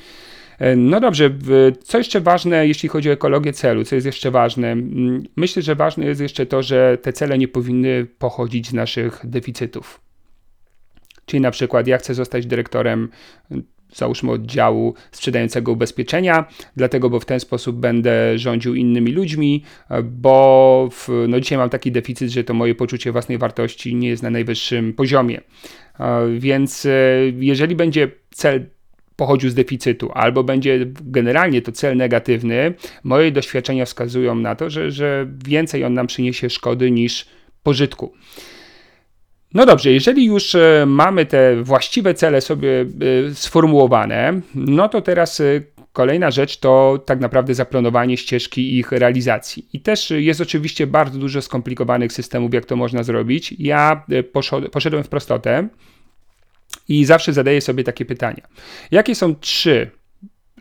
E, 0.60 0.76
no 0.76 1.00
dobrze, 1.00 1.30
co 1.84 1.98
jeszcze 1.98 2.22
ważne, 2.22 2.68
jeśli 2.68 2.90
chodzi 2.90 3.10
o 3.10 3.14
ekologię 3.14 3.54
celu, 3.54 3.84
co 3.84 3.96
jest 3.96 4.06
jeszcze 4.06 4.32
ważne? 4.32 4.72
Mm, 4.72 5.24
myślę, 5.36 5.62
że 5.62 5.76
ważne 5.76 6.06
jest 6.06 6.22
jeszcze 6.22 6.46
to, 6.46 6.64
że 6.64 6.98
te 7.02 7.14
cele 7.14 7.38
nie 7.38 7.48
powinny 7.48 8.08
pochodzić 8.18 8.68
z 8.70 8.74
naszych 8.74 9.22
deficytów. 9.24 10.02
Czyli 11.26 11.42
na 11.42 11.52
przykład 11.52 11.88
ja 11.88 11.98
chcę 11.98 12.14
zostać 12.14 12.46
dyrektorem 12.46 13.10
załóżmy 13.94 14.32
oddziału 14.32 14.94
sprzedającego 15.12 15.72
ubezpieczenia, 15.72 16.46
dlatego, 16.76 17.10
bo 17.10 17.20
w 17.20 17.26
ten 17.26 17.40
sposób 17.40 17.76
będę 17.76 18.38
rządził 18.38 18.76
innymi 18.76 19.12
ludźmi, 19.12 19.64
bo 20.04 20.90
w, 20.92 21.10
no 21.28 21.40
dzisiaj 21.40 21.58
mam 21.58 21.70
taki 21.70 21.92
deficyt, 21.92 22.30
że 22.30 22.44
to 22.44 22.54
moje 22.54 22.76
poczucie 22.76 23.12
własnej 23.12 23.38
wartości 23.38 23.96
nie 23.96 24.08
jest 24.08 24.24
na 24.24 24.30
najwyższym 24.30 24.94
poziomie. 24.94 25.42
Więc 26.38 26.86
e, 26.86 26.90
jeżeli 27.40 27.76
będzie 27.76 28.12
cel 28.30 28.66
pochodził 29.16 29.50
z 29.50 29.54
deficytu, 29.54 30.12
albo 30.14 30.44
będzie 30.44 30.86
generalnie 31.02 31.62
to 31.62 31.72
cel 31.72 31.98
negatywny, 31.98 32.74
moje 33.04 33.32
doświadczenia 33.32 33.86
wskazują 33.86 34.36
na 34.36 34.56
to, 34.56 34.70
że, 34.70 34.92
że 34.92 35.28
więcej 35.46 35.84
on 35.84 35.94
nam 35.94 36.08
przyniesie 36.08 36.50
szkody 36.50 36.92
niż 36.92 37.26
pożytku. 37.64 38.14
No 39.54 39.66
dobrze, 39.66 39.92
jeżeli 39.92 40.26
już 40.26 40.56
e, 40.56 40.84
mamy 40.88 41.26
te 41.26 41.64
właściwe 41.64 42.14
cele 42.14 42.42
sobie 42.42 42.82
e, 42.82 42.86
sformułowane, 43.36 44.42
no 44.56 44.90
to 44.90 45.02
teraz 45.02 45.40
e, 45.42 45.62
Kolejna 45.94 46.32
rzecz 46.32 46.58
to 46.58 47.04
tak 47.06 47.20
naprawdę 47.20 47.54
zaplanowanie 47.54 48.18
ścieżki 48.18 48.78
ich 48.78 48.92
realizacji. 48.92 49.68
I 49.74 49.80
też 49.80 50.12
jest 50.12 50.42
oczywiście 50.42 50.88
bardzo 50.88 51.20
dużo 51.20 51.42
skomplikowanych 51.42 52.14
systemów, 52.14 52.54
jak 52.54 52.66
to 52.66 52.76
można 52.76 53.04
zrobić. 53.04 53.56
Ja 53.60 54.06
poszedłem 54.72 55.04
w 55.04 55.10
prostotę 55.10 55.68
i 56.88 57.06
zawsze 57.06 57.34
zadaję 57.34 57.62
sobie 57.62 57.84
takie 57.84 58.06
pytania. 58.06 58.48
Jakie 58.92 59.16
są 59.16 59.36
trzy 59.36 59.92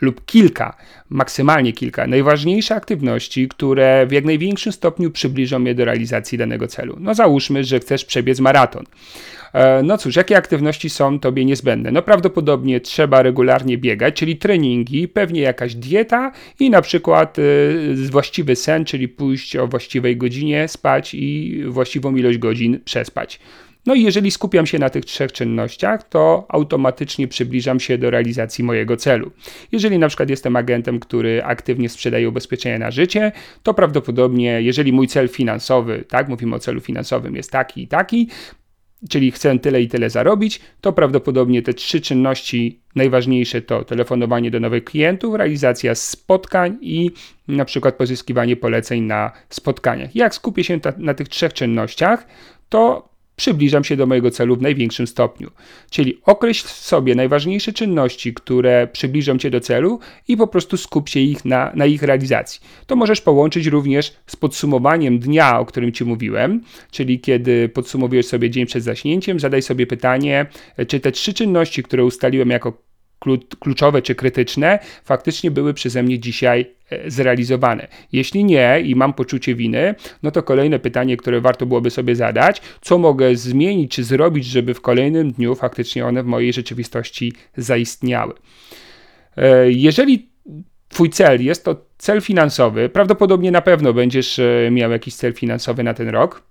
lub 0.02 0.24
kilka, 0.26 0.76
maksymalnie 1.08 1.72
kilka 1.72 2.06
najważniejsze 2.06 2.74
aktywności, 2.74 3.48
które 3.48 4.06
w 4.06 4.12
jak 4.12 4.24
największym 4.24 4.72
stopniu 4.72 5.10
przybliżą 5.10 5.58
mnie 5.58 5.74
do 5.74 5.84
realizacji 5.84 6.38
danego 6.38 6.68
celu. 6.68 6.96
No 7.00 7.14
załóżmy, 7.14 7.64
że 7.64 7.80
chcesz 7.80 8.04
przebiec 8.04 8.40
maraton. 8.40 8.84
E, 9.52 9.82
no 9.82 9.98
cóż, 9.98 10.16
jakie 10.16 10.36
aktywności 10.36 10.90
są 10.90 11.18
tobie 11.18 11.44
niezbędne? 11.44 11.92
No 11.92 12.02
prawdopodobnie 12.02 12.80
trzeba 12.80 13.22
regularnie 13.22 13.78
biegać, 13.78 14.14
czyli 14.14 14.36
treningi, 14.36 15.08
pewnie 15.08 15.40
jakaś 15.40 15.74
dieta 15.74 16.32
i 16.60 16.70
na 16.70 16.82
przykład 16.82 17.38
y, 17.38 17.96
właściwy 18.10 18.56
sen, 18.56 18.84
czyli 18.84 19.08
pójść 19.08 19.56
o 19.56 19.66
właściwej 19.66 20.16
godzinie 20.16 20.68
spać 20.68 21.14
i 21.14 21.62
właściwą 21.66 22.16
ilość 22.16 22.38
godzin 22.38 22.80
przespać. 22.84 23.40
No 23.86 23.94
i 23.94 24.02
jeżeli 24.02 24.30
skupiam 24.30 24.66
się 24.66 24.78
na 24.78 24.90
tych 24.90 25.04
trzech 25.04 25.32
czynnościach, 25.32 26.08
to 26.08 26.46
automatycznie 26.48 27.28
przybliżam 27.28 27.80
się 27.80 27.98
do 27.98 28.10
realizacji 28.10 28.64
mojego 28.64 28.96
celu. 28.96 29.30
Jeżeli 29.72 29.98
na 29.98 30.08
przykład 30.08 30.30
jestem 30.30 30.56
agentem, 30.56 31.00
który 31.00 31.44
aktywnie 31.44 31.88
sprzedaje 31.88 32.28
ubezpieczenia 32.28 32.78
na 32.78 32.90
życie, 32.90 33.32
to 33.62 33.74
prawdopodobnie, 33.74 34.62
jeżeli 34.62 34.92
mój 34.92 35.08
cel 35.08 35.28
finansowy, 35.28 36.04
tak, 36.08 36.28
mówimy 36.28 36.56
o 36.56 36.58
celu 36.58 36.80
finansowym, 36.80 37.36
jest 37.36 37.50
taki 37.50 37.82
i 37.82 37.88
taki, 37.88 38.28
czyli 39.08 39.30
chcę 39.30 39.58
tyle 39.58 39.82
i 39.82 39.88
tyle 39.88 40.10
zarobić, 40.10 40.60
to 40.80 40.92
prawdopodobnie 40.92 41.62
te 41.62 41.74
trzy 41.74 42.00
czynności 42.00 42.80
najważniejsze 42.94 43.62
to 43.62 43.84
telefonowanie 43.84 44.50
do 44.50 44.60
nowych 44.60 44.84
klientów, 44.84 45.34
realizacja 45.34 45.94
spotkań 45.94 46.78
i 46.80 47.10
na 47.48 47.64
przykład 47.64 47.94
pozyskiwanie 47.94 48.56
poleceń 48.56 49.02
na 49.02 49.32
spotkaniach. 49.48 50.16
Jak 50.16 50.34
skupię 50.34 50.64
się 50.64 50.80
ta, 50.80 50.92
na 50.98 51.14
tych 51.14 51.28
trzech 51.28 51.52
czynnościach, 51.52 52.26
to 52.68 53.11
przybliżam 53.42 53.84
się 53.84 53.96
do 53.96 54.06
mojego 54.06 54.30
celu 54.30 54.56
w 54.56 54.62
największym 54.62 55.06
stopniu. 55.06 55.50
Czyli 55.90 56.18
określ 56.26 56.68
sobie 56.68 57.14
najważniejsze 57.14 57.72
czynności, 57.72 58.34
które 58.34 58.88
przybliżą 58.92 59.38
cię 59.38 59.50
do 59.50 59.60
celu 59.60 59.98
i 60.28 60.36
po 60.36 60.46
prostu 60.46 60.76
skup 60.76 61.08
się 61.08 61.20
ich 61.20 61.44
na, 61.44 61.72
na 61.74 61.86
ich 61.86 62.02
realizacji. 62.02 62.60
To 62.86 62.96
możesz 62.96 63.20
połączyć 63.20 63.66
również 63.66 64.16
z 64.26 64.36
podsumowaniem 64.36 65.18
dnia, 65.18 65.58
o 65.58 65.66
którym 65.66 65.92
ci 65.92 66.04
mówiłem, 66.04 66.60
czyli 66.90 67.20
kiedy 67.20 67.68
podsumowujesz 67.68 68.26
sobie 68.26 68.50
dzień 68.50 68.66
przed 68.66 68.84
zaśnięciem, 68.84 69.40
zadaj 69.40 69.62
sobie 69.62 69.86
pytanie, 69.86 70.46
czy 70.88 71.00
te 71.00 71.12
trzy 71.12 71.34
czynności, 71.34 71.82
które 71.82 72.04
ustaliłem 72.04 72.50
jako 72.50 72.91
kluczowe 73.60 74.02
czy 74.02 74.14
krytyczne 74.14 74.78
faktycznie 75.04 75.50
były 75.50 75.74
przeze 75.74 76.02
mnie 76.02 76.18
dzisiaj 76.18 76.66
e, 76.90 77.10
zrealizowane. 77.10 77.88
Jeśli 78.12 78.44
nie 78.44 78.80
i 78.84 78.94
mam 78.94 79.12
poczucie 79.12 79.54
winy, 79.54 79.94
no 80.22 80.30
to 80.30 80.42
kolejne 80.42 80.78
pytanie, 80.78 81.16
które 81.16 81.40
warto 81.40 81.66
byłoby 81.66 81.90
sobie 81.90 82.16
zadać, 82.16 82.62
co 82.80 82.98
mogę 82.98 83.36
zmienić 83.36 83.92
czy 83.92 84.04
zrobić, 84.04 84.44
żeby 84.44 84.74
w 84.74 84.80
kolejnym 84.80 85.32
dniu 85.32 85.54
faktycznie 85.54 86.06
one 86.06 86.22
w 86.22 86.26
mojej 86.26 86.52
rzeczywistości 86.52 87.32
zaistniały. 87.56 88.32
E, 89.36 89.70
jeżeli 89.70 90.32
Twój 90.92 91.10
cel 91.10 91.44
jest 91.44 91.64
to 91.64 91.86
cel 91.98 92.20
finansowy, 92.20 92.88
prawdopodobnie 92.88 93.50
na 93.50 93.62
pewno 93.62 93.92
będziesz 93.92 94.38
e, 94.38 94.68
miał 94.70 94.90
jakiś 94.90 95.14
cel 95.14 95.32
finansowy 95.32 95.82
na 95.82 95.94
ten 95.94 96.08
rok 96.08 96.42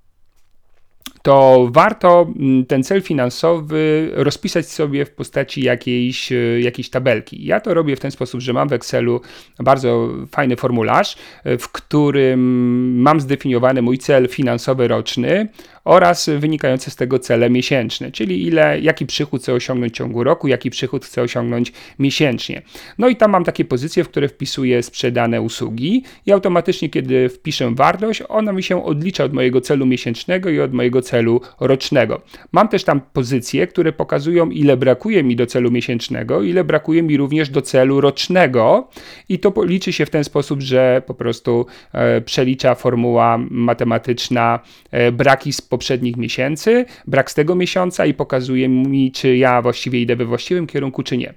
to 1.21 1.67
warto 1.71 2.27
mm, 2.35 2.65
ten 2.65 2.83
cel 2.83 3.01
finansowy 3.01 4.11
rozpisać 4.13 4.69
sobie 4.69 5.05
w 5.05 5.11
postaci 5.11 5.61
jakiejś, 5.61 6.31
e, 6.31 6.35
jakiejś 6.61 6.89
tabelki. 6.89 7.45
Ja 7.45 7.59
to 7.59 7.73
robię 7.73 7.95
w 7.95 7.99
ten 7.99 8.11
sposób, 8.11 8.41
że 8.41 8.53
mam 8.53 8.69
w 8.69 8.73
Excelu 8.73 9.21
bardzo 9.59 10.09
fajny 10.31 10.55
formularz, 10.55 11.15
e, 11.43 11.57
w 11.57 11.69
którym 11.69 13.01
mam 13.01 13.21
zdefiniowany 13.21 13.81
mój 13.81 13.97
cel 13.97 14.27
finansowy 14.27 14.87
roczny 14.87 15.47
oraz 15.85 16.29
wynikające 16.37 16.91
z 16.91 16.95
tego 16.95 17.19
cele 17.19 17.49
miesięczne, 17.49 18.11
czyli 18.11 18.47
ile, 18.47 18.79
jaki 18.79 19.05
przychód 19.05 19.41
chcę 19.41 19.53
osiągnąć 19.53 19.93
w 19.93 19.95
ciągu 19.95 20.23
roku, 20.23 20.47
jaki 20.47 20.69
przychód 20.69 21.05
chcę 21.05 21.21
osiągnąć 21.21 21.73
miesięcznie. 21.99 22.61
No 22.97 23.09
i 23.09 23.15
tam 23.15 23.31
mam 23.31 23.43
takie 23.43 23.65
pozycje, 23.65 24.03
w 24.03 24.09
które 24.09 24.27
wpisuję 24.27 24.83
sprzedane 24.83 25.41
usługi 25.41 26.03
i 26.25 26.31
automatycznie, 26.31 26.89
kiedy 26.89 27.29
wpiszę 27.29 27.71
wartość, 27.75 28.23
ona 28.29 28.53
mi 28.53 28.63
się 28.63 28.85
odlicza 28.85 29.23
od 29.23 29.33
mojego 29.33 29.61
celu 29.61 29.85
miesięcznego 29.85 30.49
i 30.49 30.59
od 30.59 30.73
mojego 30.73 31.01
celu 31.01 31.41
rocznego. 31.59 32.21
Mam 32.51 32.67
też 32.67 32.83
tam 32.83 33.01
pozycje, 33.13 33.67
które 33.67 33.93
pokazują, 33.93 34.49
ile 34.49 34.77
brakuje 34.77 35.23
mi 35.23 35.35
do 35.35 35.45
celu 35.45 35.71
miesięcznego, 35.71 36.41
ile 36.41 36.63
brakuje 36.63 37.03
mi 37.03 37.17
również 37.17 37.49
do 37.49 37.61
celu 37.61 38.01
rocznego 38.01 38.89
i 39.29 39.39
to 39.39 39.53
liczy 39.63 39.93
się 39.93 40.05
w 40.05 40.09
ten 40.09 40.23
sposób, 40.23 40.61
że 40.61 41.01
po 41.05 41.13
prostu 41.13 41.65
e, 41.93 42.21
przelicza 42.21 42.75
formuła 42.75 43.37
matematyczna 43.49 44.59
e, 44.91 45.11
braki 45.11 45.53
z 45.53 45.61
poprzednich 45.71 46.17
miesięcy, 46.17 46.85
brak 47.07 47.31
z 47.31 47.33
tego 47.33 47.55
miesiąca 47.55 48.05
i 48.05 48.13
pokazuje 48.13 48.69
mi, 48.69 49.11
czy 49.11 49.37
ja 49.37 49.61
właściwie 49.61 50.01
idę 50.01 50.15
we 50.15 50.25
właściwym 50.25 50.67
kierunku, 50.67 51.03
czy 51.03 51.17
nie. 51.17 51.33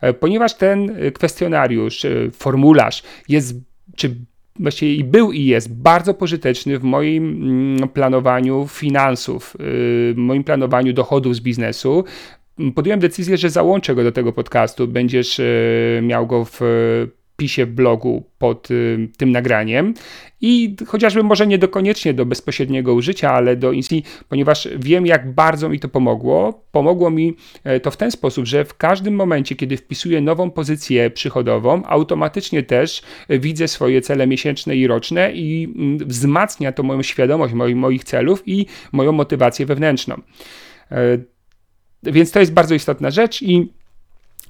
E, 0.00 0.12
ponieważ 0.12 0.54
ten 0.54 0.96
kwestionariusz, 1.14 2.06
formularz 2.32 3.02
jest, 3.28 3.54
czy 3.96 4.16
właściwie 4.60 4.94
i 4.94 5.04
był 5.04 5.32
i 5.32 5.44
jest 5.44 5.74
bardzo 5.74 6.14
pożyteczny 6.14 6.78
w 6.78 6.82
moim 6.82 7.24
mm, 7.24 7.88
planowaniu 7.88 8.66
finansów, 8.68 9.56
moim 10.16 10.44
planowaniu 10.44 10.92
dochodów 10.92 11.36
z 11.36 11.40
biznesu. 11.40 12.04
Podjąłem 12.74 13.00
decyzję, 13.00 13.36
że 13.36 13.50
załączę 13.50 13.94
go 13.94 14.04
do 14.04 14.12
tego 14.12 14.32
podcastu. 14.32 14.88
Będziesz 14.88 15.40
miał 16.02 16.26
go 16.26 16.44
w 16.44 16.60
wpisie 17.34 17.66
blogu 17.66 18.24
pod 18.38 18.70
y, 18.70 19.08
tym 19.16 19.32
nagraniem 19.32 19.94
i 20.40 20.76
chociażby 20.86 21.22
może 21.22 21.46
nie 21.46 21.58
do 21.58 21.68
koniecznie 21.68 22.14
do 22.14 22.26
bezpośredniego 22.26 22.94
użycia, 22.94 23.32
ale 23.32 23.56
do 23.56 23.72
instytucji, 23.72 24.24
ponieważ 24.28 24.68
wiem 24.78 25.06
jak 25.06 25.32
bardzo 25.32 25.68
mi 25.68 25.80
to 25.80 25.88
pomogło. 25.88 26.64
Pomogło 26.72 27.10
mi 27.10 27.36
e, 27.64 27.80
to 27.80 27.90
w 27.90 27.96
ten 27.96 28.10
sposób, 28.10 28.46
że 28.46 28.64
w 28.64 28.74
każdym 28.76 29.14
momencie, 29.14 29.56
kiedy 29.56 29.76
wpisuję 29.76 30.20
nową 30.20 30.50
pozycję 30.50 31.10
przychodową, 31.10 31.84
automatycznie 31.84 32.62
też 32.62 33.02
widzę 33.28 33.68
swoje 33.68 34.00
cele 34.00 34.26
miesięczne 34.26 34.76
i 34.76 34.86
roczne 34.86 35.32
i 35.32 35.64
mm, 35.76 35.98
wzmacnia 35.98 36.72
to 36.72 36.82
moją 36.82 37.02
świadomość 37.02 37.54
moich, 37.54 37.76
moich 37.76 38.04
celów 38.04 38.42
i 38.46 38.66
moją 38.92 39.12
motywację 39.12 39.66
wewnętrzną. 39.66 40.14
E, 40.90 41.18
więc 42.02 42.30
to 42.30 42.40
jest 42.40 42.52
bardzo 42.52 42.74
istotna 42.74 43.10
rzecz 43.10 43.42
i 43.42 43.72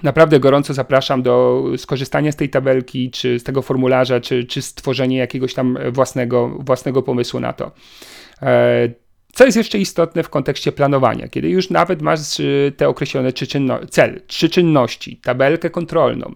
Naprawdę 0.02 0.40
gorąco 0.40 0.74
zapraszam 0.74 1.22
do 1.22 1.64
skorzystania 1.76 2.32
z 2.32 2.36
tej 2.36 2.50
tabelki, 2.50 3.10
czy 3.10 3.38
z 3.38 3.44
tego 3.44 3.62
formularza, 3.62 4.20
czy, 4.20 4.44
czy 4.44 4.62
stworzenia 4.62 5.18
jakiegoś 5.18 5.54
tam 5.54 5.78
własnego, 5.92 6.48
własnego 6.48 7.02
pomysłu 7.02 7.40
na 7.40 7.52
to. 7.52 7.70
Co 9.34 9.44
jest 9.44 9.56
jeszcze 9.56 9.78
istotne 9.78 10.22
w 10.22 10.28
kontekście 10.28 10.72
planowania, 10.72 11.28
kiedy 11.28 11.48
już 11.48 11.70
nawet 11.70 12.02
masz 12.02 12.40
y, 12.40 12.72
te 12.76 12.88
określone 12.88 13.32
trzy 13.32 13.46
czynno, 13.46 13.86
cel, 13.86 14.20
trzy 14.26 14.48
czynności, 14.48 15.16
tabelkę 15.16 15.70
kontrolną, 15.70 16.34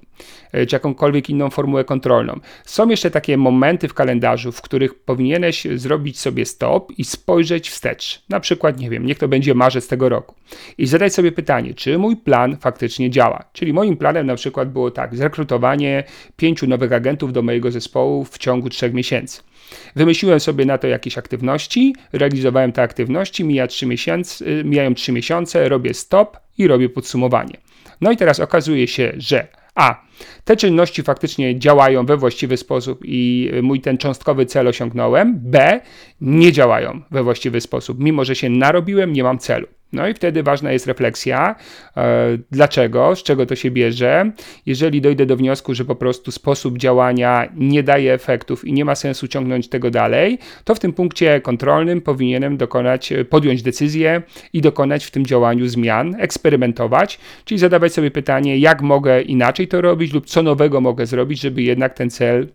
y, 0.54 0.66
czy 0.66 0.76
jakąkolwiek 0.76 1.30
inną 1.30 1.50
formułę 1.50 1.84
kontrolną. 1.84 2.40
Są 2.64 2.88
jeszcze 2.88 3.10
takie 3.10 3.36
momenty 3.36 3.88
w 3.88 3.94
kalendarzu, 3.94 4.52
w 4.52 4.62
których 4.62 4.94
powinieneś 4.94 5.66
zrobić 5.74 6.18
sobie 6.18 6.46
stop 6.46 6.92
i 6.98 7.04
spojrzeć 7.04 7.70
wstecz. 7.70 8.22
Na 8.28 8.40
przykład, 8.40 8.80
nie 8.80 8.90
wiem, 8.90 9.06
niech 9.06 9.18
to 9.18 9.28
będzie 9.28 9.54
marzec 9.54 9.88
tego 9.88 10.08
roku. 10.08 10.34
I 10.78 10.86
zadać 10.86 11.14
sobie 11.14 11.32
pytanie, 11.32 11.74
czy 11.74 11.98
mój 11.98 12.16
plan 12.16 12.56
faktycznie 12.60 13.10
działa. 13.10 13.44
Czyli 13.52 13.72
moim 13.72 13.96
planem 13.96 14.26
na 14.26 14.34
przykład 14.34 14.72
było 14.72 14.90
tak, 14.90 15.16
zrekrutowanie 15.16 16.04
pięciu 16.36 16.66
nowych 16.66 16.92
agentów 16.92 17.32
do 17.32 17.42
mojego 17.42 17.70
zespołu 17.70 18.24
w 18.24 18.38
ciągu 18.38 18.68
trzech 18.68 18.94
miesięcy. 18.94 19.42
Wymyśliłem 19.96 20.40
sobie 20.40 20.64
na 20.64 20.78
to 20.78 20.86
jakieś 20.86 21.18
aktywności, 21.18 21.94
realizowałem 22.12 22.72
te 22.72 22.82
aktywności, 22.82 23.44
mija 23.44 23.66
3 23.66 23.86
miesiące, 23.86 24.46
y, 24.46 24.64
mijają 24.64 24.94
3 24.94 25.12
miesiące, 25.12 25.68
robię 25.68 25.94
stop 25.94 26.36
i 26.58 26.66
robię 26.66 26.88
podsumowanie. 26.88 27.56
No 28.00 28.12
i 28.12 28.16
teraz 28.16 28.40
okazuje 28.40 28.88
się, 28.88 29.12
że 29.16 29.48
a. 29.74 30.02
Te 30.44 30.56
czynności 30.56 31.02
faktycznie 31.02 31.58
działają 31.58 32.06
we 32.06 32.16
właściwy 32.16 32.56
sposób 32.56 33.00
i 33.04 33.50
mój 33.62 33.80
ten 33.80 33.98
cząstkowy 33.98 34.46
cel 34.46 34.68
osiągnąłem. 34.68 35.38
B. 35.40 35.80
Nie 36.20 36.52
działają 36.52 37.00
we 37.10 37.22
właściwy 37.22 37.60
sposób. 37.60 37.98
Mimo, 38.00 38.24
że 38.24 38.36
się 38.36 38.50
narobiłem, 38.50 39.12
nie 39.12 39.22
mam 39.22 39.38
celu. 39.38 39.66
No 39.92 40.08
i 40.08 40.14
wtedy 40.14 40.42
ważna 40.42 40.72
jest 40.72 40.86
refleksja, 40.86 41.54
e, 41.96 42.38
dlaczego, 42.50 43.16
z 43.16 43.22
czego 43.22 43.46
to 43.46 43.56
się 43.56 43.70
bierze. 43.70 44.32
Jeżeli 44.66 45.00
dojdę 45.00 45.26
do 45.26 45.36
wniosku, 45.36 45.74
że 45.74 45.84
po 45.84 45.96
prostu 45.96 46.32
sposób 46.32 46.78
działania 46.78 47.48
nie 47.56 47.82
daje 47.82 48.12
efektów 48.12 48.64
i 48.64 48.72
nie 48.72 48.84
ma 48.84 48.94
sensu 48.94 49.28
ciągnąć 49.28 49.68
tego 49.68 49.90
dalej, 49.90 50.38
to 50.64 50.74
w 50.74 50.78
tym 50.78 50.92
punkcie 50.92 51.40
kontrolnym 51.40 52.00
powinienem 52.00 52.56
dokonać, 52.56 53.12
podjąć 53.30 53.62
decyzję 53.62 54.22
i 54.52 54.60
dokonać 54.60 55.04
w 55.04 55.10
tym 55.10 55.26
działaniu 55.26 55.68
zmian, 55.68 56.16
eksperymentować, 56.18 57.18
czyli 57.44 57.58
zadawać 57.58 57.92
sobie 57.92 58.10
pytanie, 58.10 58.58
jak 58.58 58.82
mogę 58.82 59.22
inaczej 59.22 59.68
to 59.68 59.80
robić 59.80 60.12
lub 60.12 60.26
co 60.26 60.42
nowego 60.42 60.80
mogę 60.80 61.06
zrobić, 61.06 61.40
żeby 61.40 61.62
jednak 61.62 61.94
ten 61.94 62.10
cel 62.10 62.48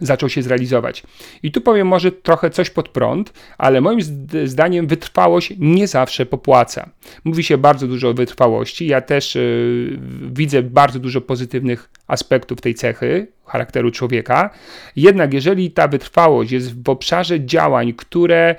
zaczął 0.00 0.28
się 0.28 0.42
zrealizować. 0.42 1.02
I 1.42 1.52
tu 1.52 1.60
powiem 1.60 1.86
może 1.86 2.12
trochę 2.12 2.50
coś 2.50 2.70
pod 2.70 2.88
prąd, 2.88 3.32
ale 3.58 3.80
moim 3.80 4.00
zdaniem 4.44 4.86
wytrwałość 4.86 5.52
nie 5.58 5.86
zawsze 5.86 6.26
popłaca. 6.26 6.90
Mówi 7.24 7.44
się 7.44 7.58
bardzo 7.58 7.86
dużo 7.86 8.08
o 8.08 8.14
wytrwałości. 8.14 8.86
Ja 8.86 9.00
też 9.00 9.34
yy, 9.34 9.98
widzę 10.32 10.62
bardzo 10.62 10.98
dużo 10.98 11.20
pozytywnych 11.20 11.90
aspektów 12.06 12.60
tej 12.60 12.74
cechy, 12.74 13.26
charakteru 13.46 13.90
człowieka. 13.90 14.50
Jednak 14.96 15.34
jeżeli 15.34 15.70
ta 15.70 15.88
wytrwałość 15.88 16.50
jest 16.50 16.82
w 16.82 16.88
obszarze 16.88 17.44
działań, 17.44 17.92
które 17.92 18.54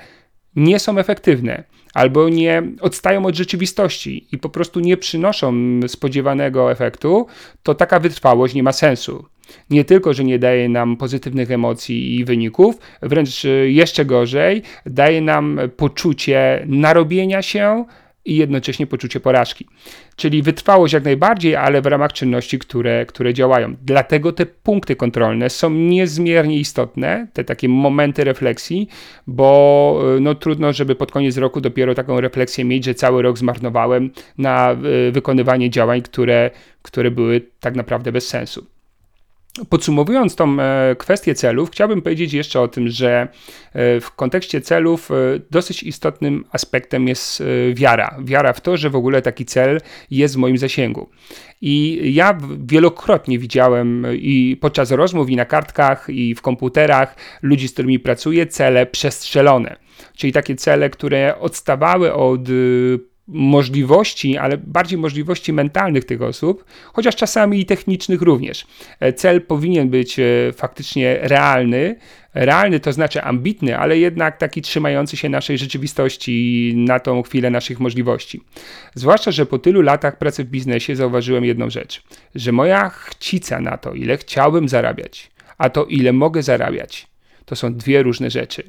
nie 0.56 0.78
są 0.78 0.98
efektywne, 0.98 1.64
albo 1.94 2.28
nie 2.28 2.62
odstają 2.80 3.26
od 3.26 3.34
rzeczywistości 3.34 4.26
i 4.32 4.38
po 4.38 4.48
prostu 4.48 4.80
nie 4.80 4.96
przynoszą 4.96 5.54
spodziewanego 5.86 6.72
efektu, 6.72 7.26
to 7.62 7.74
taka 7.74 8.00
wytrwałość 8.00 8.54
nie 8.54 8.62
ma 8.62 8.72
sensu. 8.72 9.24
Nie 9.70 9.84
tylko, 9.84 10.14
że 10.14 10.24
nie 10.24 10.38
daje 10.38 10.68
nam 10.68 10.96
pozytywnych 10.96 11.50
emocji 11.50 12.16
i 12.16 12.24
wyników, 12.24 12.78
wręcz 13.02 13.42
jeszcze 13.66 14.04
gorzej, 14.04 14.62
daje 14.86 15.20
nam 15.20 15.60
poczucie 15.76 16.64
narobienia 16.66 17.42
się 17.42 17.84
i 18.24 18.36
jednocześnie 18.36 18.86
poczucie 18.86 19.20
porażki. 19.20 19.66
Czyli 20.16 20.42
wytrwałość 20.42 20.94
jak 20.94 21.04
najbardziej, 21.04 21.56
ale 21.56 21.82
w 21.82 21.86
ramach 21.86 22.12
czynności, 22.12 22.58
które, 22.58 23.06
które 23.06 23.34
działają. 23.34 23.76
Dlatego 23.82 24.32
te 24.32 24.46
punkty 24.46 24.96
kontrolne 24.96 25.50
są 25.50 25.70
niezmiernie 25.70 26.56
istotne, 26.56 27.26
te 27.32 27.44
takie 27.44 27.68
momenty 27.68 28.24
refleksji, 28.24 28.88
bo 29.26 30.02
no, 30.20 30.34
trudno, 30.34 30.72
żeby 30.72 30.94
pod 30.94 31.12
koniec 31.12 31.36
roku 31.36 31.60
dopiero 31.60 31.94
taką 31.94 32.20
refleksję 32.20 32.64
mieć, 32.64 32.84
że 32.84 32.94
cały 32.94 33.22
rok 33.22 33.38
zmarnowałem 33.38 34.10
na 34.38 34.76
y, 35.08 35.12
wykonywanie 35.12 35.70
działań, 35.70 36.02
które, 36.02 36.50
które 36.82 37.10
były 37.10 37.40
tak 37.60 37.74
naprawdę 37.74 38.12
bez 38.12 38.28
sensu. 38.28 38.66
Podsumowując 39.68 40.36
tą 40.36 40.60
e, 40.60 40.96
kwestię 40.98 41.34
celów, 41.34 41.70
chciałbym 41.70 42.02
powiedzieć 42.02 42.32
jeszcze 42.32 42.60
o 42.60 42.68
tym, 42.68 42.88
że 42.88 43.28
e, 43.72 44.00
w 44.00 44.10
kontekście 44.10 44.60
celów 44.60 45.10
e, 45.10 45.14
dosyć 45.50 45.82
istotnym 45.82 46.44
aspektem 46.52 47.08
jest 47.08 47.42
wiara. 47.74 48.16
Wiara 48.24 48.52
w 48.52 48.60
to, 48.60 48.76
że 48.76 48.90
w 48.90 48.96
ogóle 48.96 49.22
taki 49.22 49.44
cel 49.44 49.80
jest 50.10 50.34
w 50.34 50.38
moim 50.38 50.58
zasięgu. 50.58 51.10
I 51.60 52.00
ja 52.14 52.38
wielokrotnie 52.64 53.38
widziałem 53.38 54.06
i 54.14 54.56
podczas 54.60 54.90
rozmów, 54.90 55.30
i 55.30 55.36
na 55.36 55.44
kartkach, 55.44 56.06
i 56.08 56.34
w 56.34 56.42
komputerach 56.42 57.16
ludzi, 57.42 57.68
z 57.68 57.72
którymi 57.72 57.98
pracuję, 57.98 58.46
cele 58.46 58.86
przestrzelone. 58.86 59.76
Czyli 60.16 60.32
takie 60.32 60.56
cele, 60.56 60.90
które 60.90 61.38
odstawały 61.38 62.14
od 62.14 62.48
możliwości, 63.32 64.36
ale 64.36 64.58
bardziej 64.58 64.98
możliwości 64.98 65.52
mentalnych 65.52 66.04
tych 66.04 66.22
osób, 66.22 66.64
chociaż 66.92 67.16
czasami 67.16 67.60
i 67.60 67.66
technicznych 67.66 68.22
również. 68.22 68.66
E, 69.00 69.12
cel 69.12 69.42
powinien 69.42 69.88
być 69.88 70.18
e, 70.18 70.24
faktycznie 70.52 71.18
realny. 71.22 71.96
Realny 72.34 72.80
to 72.80 72.92
znaczy 72.92 73.22
ambitny, 73.22 73.78
ale 73.78 73.98
jednak 73.98 74.36
taki 74.36 74.62
trzymający 74.62 75.16
się 75.16 75.28
naszej 75.28 75.58
rzeczywistości 75.58 76.72
na 76.76 77.00
tą 77.00 77.22
chwilę 77.22 77.50
naszych 77.50 77.80
możliwości. 77.80 78.40
Zwłaszcza, 78.94 79.30
że 79.30 79.46
po 79.46 79.58
tylu 79.58 79.82
latach 79.82 80.18
pracy 80.18 80.44
w 80.44 80.46
biznesie 80.46 80.96
zauważyłem 80.96 81.44
jedną 81.44 81.70
rzecz, 81.70 82.02
że 82.34 82.52
moja 82.52 82.88
chcica 82.88 83.60
na 83.60 83.76
to, 83.76 83.94
ile 83.94 84.16
chciałbym 84.16 84.68
zarabiać, 84.68 85.30
a 85.58 85.70
to 85.70 85.84
ile 85.84 86.12
mogę 86.12 86.42
zarabiać, 86.42 87.06
to 87.44 87.56
są 87.56 87.74
dwie 87.74 88.02
różne 88.02 88.30
rzeczy. 88.30 88.62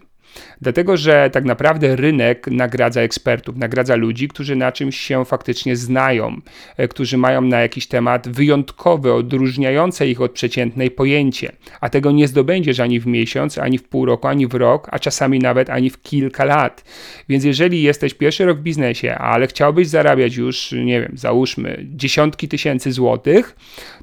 Dlatego, 0.62 0.98
że 0.98 1.30
tak 1.34 1.46
naprawdę 1.46 1.96
rynek 1.96 2.48
nagradza 2.48 3.02
ekspertów, 3.02 3.58
nagradza 3.58 3.96
ludzi, 3.96 4.28
którzy 4.28 4.56
na 4.56 4.72
czymś 4.72 5.00
się 5.00 5.26
faktycznie 5.26 5.76
znają, 5.76 6.42
e, 6.78 6.88
którzy 6.88 7.18
mają 7.18 7.42
na 7.42 7.62
jakiś 7.62 7.88
temat 7.88 8.30
wyjątkowe, 8.30 9.14
odróżniające 9.14 10.08
ich 10.08 10.22
od 10.22 10.32
przeciętnej 10.32 10.92
pojęcie. 10.92 11.52
A 11.82 11.90
tego 11.90 12.12
nie 12.12 12.28
zdobędziesz 12.28 12.80
ani 12.80 13.00
w 13.00 13.08
miesiąc, 13.08 13.58
ani 13.58 13.78
w 13.78 13.84
pół 13.84 14.06
roku, 14.06 14.28
ani 14.28 14.48
w 14.48 14.54
rok, 14.54 14.88
a 14.92 15.00
czasami 15.00 15.40
nawet 15.40 15.70
ani 15.70 15.90
w 15.90 16.02
kilka 16.02 16.46
lat. 16.46 16.84
Więc 17.30 17.44
jeżeli 17.44 17.82
jesteś 17.82 18.14
pierwszy 18.14 18.46
rok 18.46 18.58
w 18.58 18.62
biznesie, 18.62 19.16
ale 19.16 19.48
chciałbyś 19.48 19.88
zarabiać 19.88 20.36
już, 20.36 20.72
nie 20.72 21.02
wiem, 21.02 21.12
załóżmy 21.16 21.86
dziesiątki 21.96 22.48
tysięcy 22.48 22.92
złotych, 22.92 23.56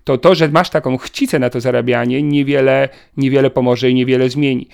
to 0.05 0.19
to, 0.19 0.35
że 0.35 0.49
masz 0.49 0.71
taką 0.71 0.97
chcicę 0.97 1.38
na 1.38 1.51
to 1.51 1.61
zarabianie, 1.61 2.23
niewiele, 2.23 2.88
niewiele 3.17 3.51
pomoże 3.51 3.91
i 3.91 3.95
niewiele 3.95 4.31
zmieni. 4.31 4.69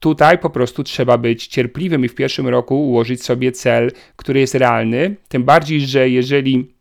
Tutaj 0.00 0.38
po 0.38 0.50
prostu 0.50 0.84
trzeba 0.84 1.18
być 1.18 1.46
cierpliwym 1.46 2.04
i 2.04 2.08
w 2.08 2.14
pierwszym 2.14 2.48
roku 2.48 2.88
ułożyć 2.88 3.24
sobie 3.24 3.52
cel, 3.52 3.92
który 4.16 4.40
jest 4.40 4.54
realny. 4.54 5.16
Tym 5.28 5.44
bardziej, 5.44 5.80
że 5.80 6.08
jeżeli 6.10 6.77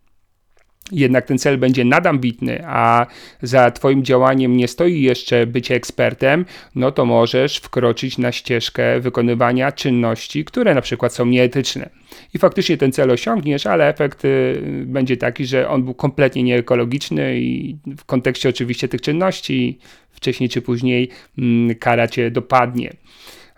jednak 0.91 1.26
ten 1.26 1.38
cel 1.38 1.58
będzie 1.58 1.86
nadambitny, 1.86 2.63
a 2.65 3.06
za 3.41 3.71
Twoim 3.71 4.04
działaniem 4.04 4.58
nie 4.58 4.67
stoi 4.67 5.02
jeszcze 5.02 5.47
bycie 5.47 5.76
ekspertem, 5.76 6.45
no 6.76 6.91
to 6.91 7.06
możesz 7.06 7.58
wkroczyć 7.58 8.17
na 8.17 8.32
ścieżkę 8.32 9.00
wykonywania 9.00 9.71
czynności, 9.71 10.45
które 10.45 10.76
na 10.76 10.82
przykład 10.82 11.13
są 11.13 11.26
nieetyczne. 11.26 11.89
I 12.34 12.38
faktycznie 12.38 12.78
ten 12.78 12.91
cel 12.91 13.12
osiągniesz, 13.12 13.65
ale 13.65 13.89
efekt 13.89 14.26
y, 14.26 14.62
będzie 14.86 15.17
taki, 15.17 15.45
że 15.45 15.69
on 15.69 15.84
był 15.84 15.93
kompletnie 15.93 16.43
nieekologiczny 16.43 17.39
i 17.39 17.78
w 17.97 18.06
kontekście 18.06 18.50
oczywiście 18.50 18.88
tych 18.88 19.02
czynności 19.02 19.80
wcześniej 20.12 20.50
czy 20.50 20.62
później 20.62 21.10
mm, 21.38 21.76
kara 21.76 22.08
Cię 22.08 22.32
dopadnie. 22.32 22.93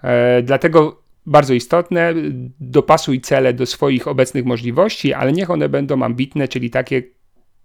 E, 0.03 0.41
dlatego 0.41 1.01
bardzo 1.25 1.53
istotne, 1.53 2.13
dopasuj 2.59 3.21
cele 3.21 3.53
do 3.53 3.65
swoich 3.65 4.07
obecnych 4.07 4.45
możliwości, 4.45 5.13
ale 5.13 5.31
niech 5.31 5.49
one 5.49 5.69
będą 5.69 6.03
ambitne, 6.03 6.47
czyli 6.47 6.69
takie, 6.69 7.03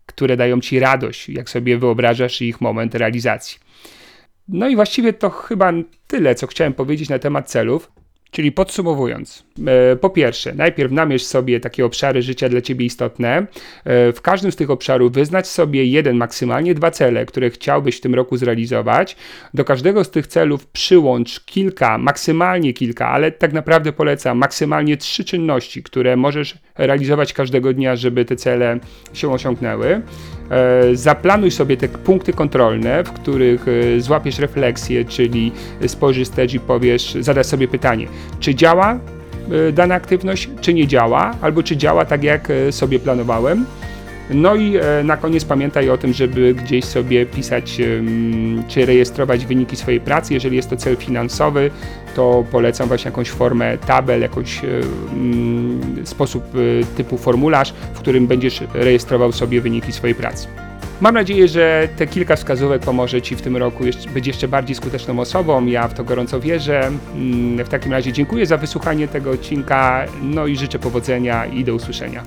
które 0.07 0.37
dają 0.37 0.61
ci 0.61 0.79
radość, 0.79 1.29
jak 1.29 1.51
sobie 1.51 1.79
wyobrażasz 1.79 2.43
ich 2.43 2.61
moment 2.61 2.95
realizacji. 2.95 3.59
No 4.49 4.69
i 4.69 4.77
właściwie 4.77 5.13
to 5.13 5.31
chyba 5.31 5.73
tyle, 6.07 6.35
co 6.35 6.47
chciałem 6.47 6.73
powiedzieć 6.75 7.09
na 7.09 7.19
temat 7.19 7.51
celów. 7.51 7.93
Czyli 8.35 8.53
podsumowując, 8.53 9.45
e, 9.67 9.97
po 9.97 10.11
pierwsze, 10.11 10.55
najpierw 10.55 10.93
namierz 10.93 11.25
sobie 11.25 11.61
takie 11.61 11.85
obszary 11.85 12.23
życia 12.23 12.49
dla 12.49 12.61
Ciebie 12.61 12.87
istotne. 12.87 13.47
E, 13.85 14.13
w 14.13 14.21
każdym 14.23 14.53
z 14.53 14.57
tych 14.57 14.71
obszarów 14.71 15.13
wyznacz 15.13 15.47
sobie 15.47 15.85
jeden, 15.85 16.17
maksymalnie 16.17 16.75
dwa 16.75 16.91
cele, 16.91 17.27
które 17.27 17.51
chciałbyś 17.51 17.97
w 17.97 18.01
tym 18.01 18.15
roku 18.15 18.37
zrealizować. 18.37 19.17
Do 19.55 19.65
każdego 19.65 20.05
z 20.05 20.11
tych 20.11 20.27
celów 20.27 20.67
przyłącz 20.67 21.41
kilka, 21.41 21.99
maksymalnie 21.99 22.73
kilka, 22.73 23.09
ale 23.09 23.33
tak 23.33 23.53
naprawdę 23.53 23.93
polecam 23.93 24.39
maksymalnie 24.39 24.97
trzy 24.97 25.25
czynności, 25.25 25.83
które 25.83 26.17
możesz 26.17 26.59
realizować 26.79 27.33
każdego 27.33 27.73
dnia, 27.73 27.97
żeby 27.97 28.25
te 28.25 28.37
cele 28.37 28.79
się 29.13 29.33
osiągnęły. 29.33 30.03
E, 30.55 30.97
zaplanuj 30.97 31.51
sobie 31.51 31.77
te 31.77 31.89
punkty 31.89 32.33
kontrolne, 32.33 33.05
w 33.05 33.13
których 33.13 33.67
złapiesz 33.99 34.39
refleksję, 34.39 35.05
czyli 35.05 35.53
spojrzysz 35.87 36.29
wstecz 36.29 36.55
i 36.55 36.61
powiesz, 36.61 37.17
zadasz 37.21 37.47
sobie 37.47 37.69
pytanie, 37.69 38.07
czy 38.41 38.55
działa 38.55 38.99
e, 39.69 39.73
dana 39.73 39.95
aktywność, 39.95 40.51
czy 40.61 40.75
nie 40.75 40.87
działa, 40.87 41.35
albo 41.41 41.63
czy 41.63 41.77
działa 41.77 42.05
tak, 42.05 42.25
jak 42.25 42.51
e, 42.51 42.73
sobie 42.73 42.99
planowałem. 42.99 43.67
No 44.31 44.55
i 44.55 44.77
e, 44.77 45.03
na 45.05 45.17
koniec 45.17 45.45
pamiętaj 45.45 45.91
o 45.91 45.99
tym, 45.99 46.13
żeby 46.13 46.55
gdzieś 46.55 46.85
sobie 46.85 47.27
pisać 47.27 47.79
czy 48.69 48.87
rejestrować 48.87 49.47
wyniki 49.47 49.77
swojej 49.77 50.01
pracy. 50.01 50.35
Jeżeli 50.35 50.57
jest 50.57 50.71
to 50.71 50.77
cel 50.77 50.97
finansowy, 50.97 51.71
to 52.15 52.45
polecam 52.51 52.89
właśnie 52.89 53.09
jakąś 53.09 53.31
formę 53.31 53.79
tabel, 53.79 54.21
jakiś 54.21 54.65
e, 54.65 54.69
mm, 55.13 56.07
sposób 56.07 56.45
e, 56.45 56.85
typu 56.97 57.19
formularz, 57.19 57.75
w 57.95 57.99
którym 57.99 58.27
będziesz 58.27 58.63
rejestrował 58.75 59.33
sobie 59.33 59.61
wyniki 59.61 59.93
swojej 59.93 60.15
pracy. 60.15 60.47
Mam 61.01 61.15
nadzieję, 61.15 61.49
że 61.49 61.89
te 61.97 62.07
kilka 62.07 62.37
wskazówek 62.37 62.83
pomoże 62.83 63.23
Ci 63.23 63.37
w 63.37 63.43
tym 63.43 63.57
roku 63.57 63.85
być 64.15 64.27
jeszcze 64.27 64.49
bardziej 64.49 64.77
skuteczną 64.77 65.21
osobą. 65.21 65.67
Ja 65.67 65.89
w 65.89 65.95
to 65.95 66.05
gorąco 66.05 66.41
wierzę. 66.41 66.91
Mm, 67.15 67.65
W 67.65 67.69
takim 67.69 67.93
razie 67.93 68.13
dziękuję 68.13 68.47
za 68.47 68.57
wysłuchanie 68.57 69.09
tego 69.09 69.31
odcinka, 69.31 70.07
no 70.23 70.47
i 70.47 70.57
życzę 70.57 70.79
powodzenia 70.79 71.47
i 71.47 71.65
do 71.65 71.75
usłyszenia. 71.75 72.23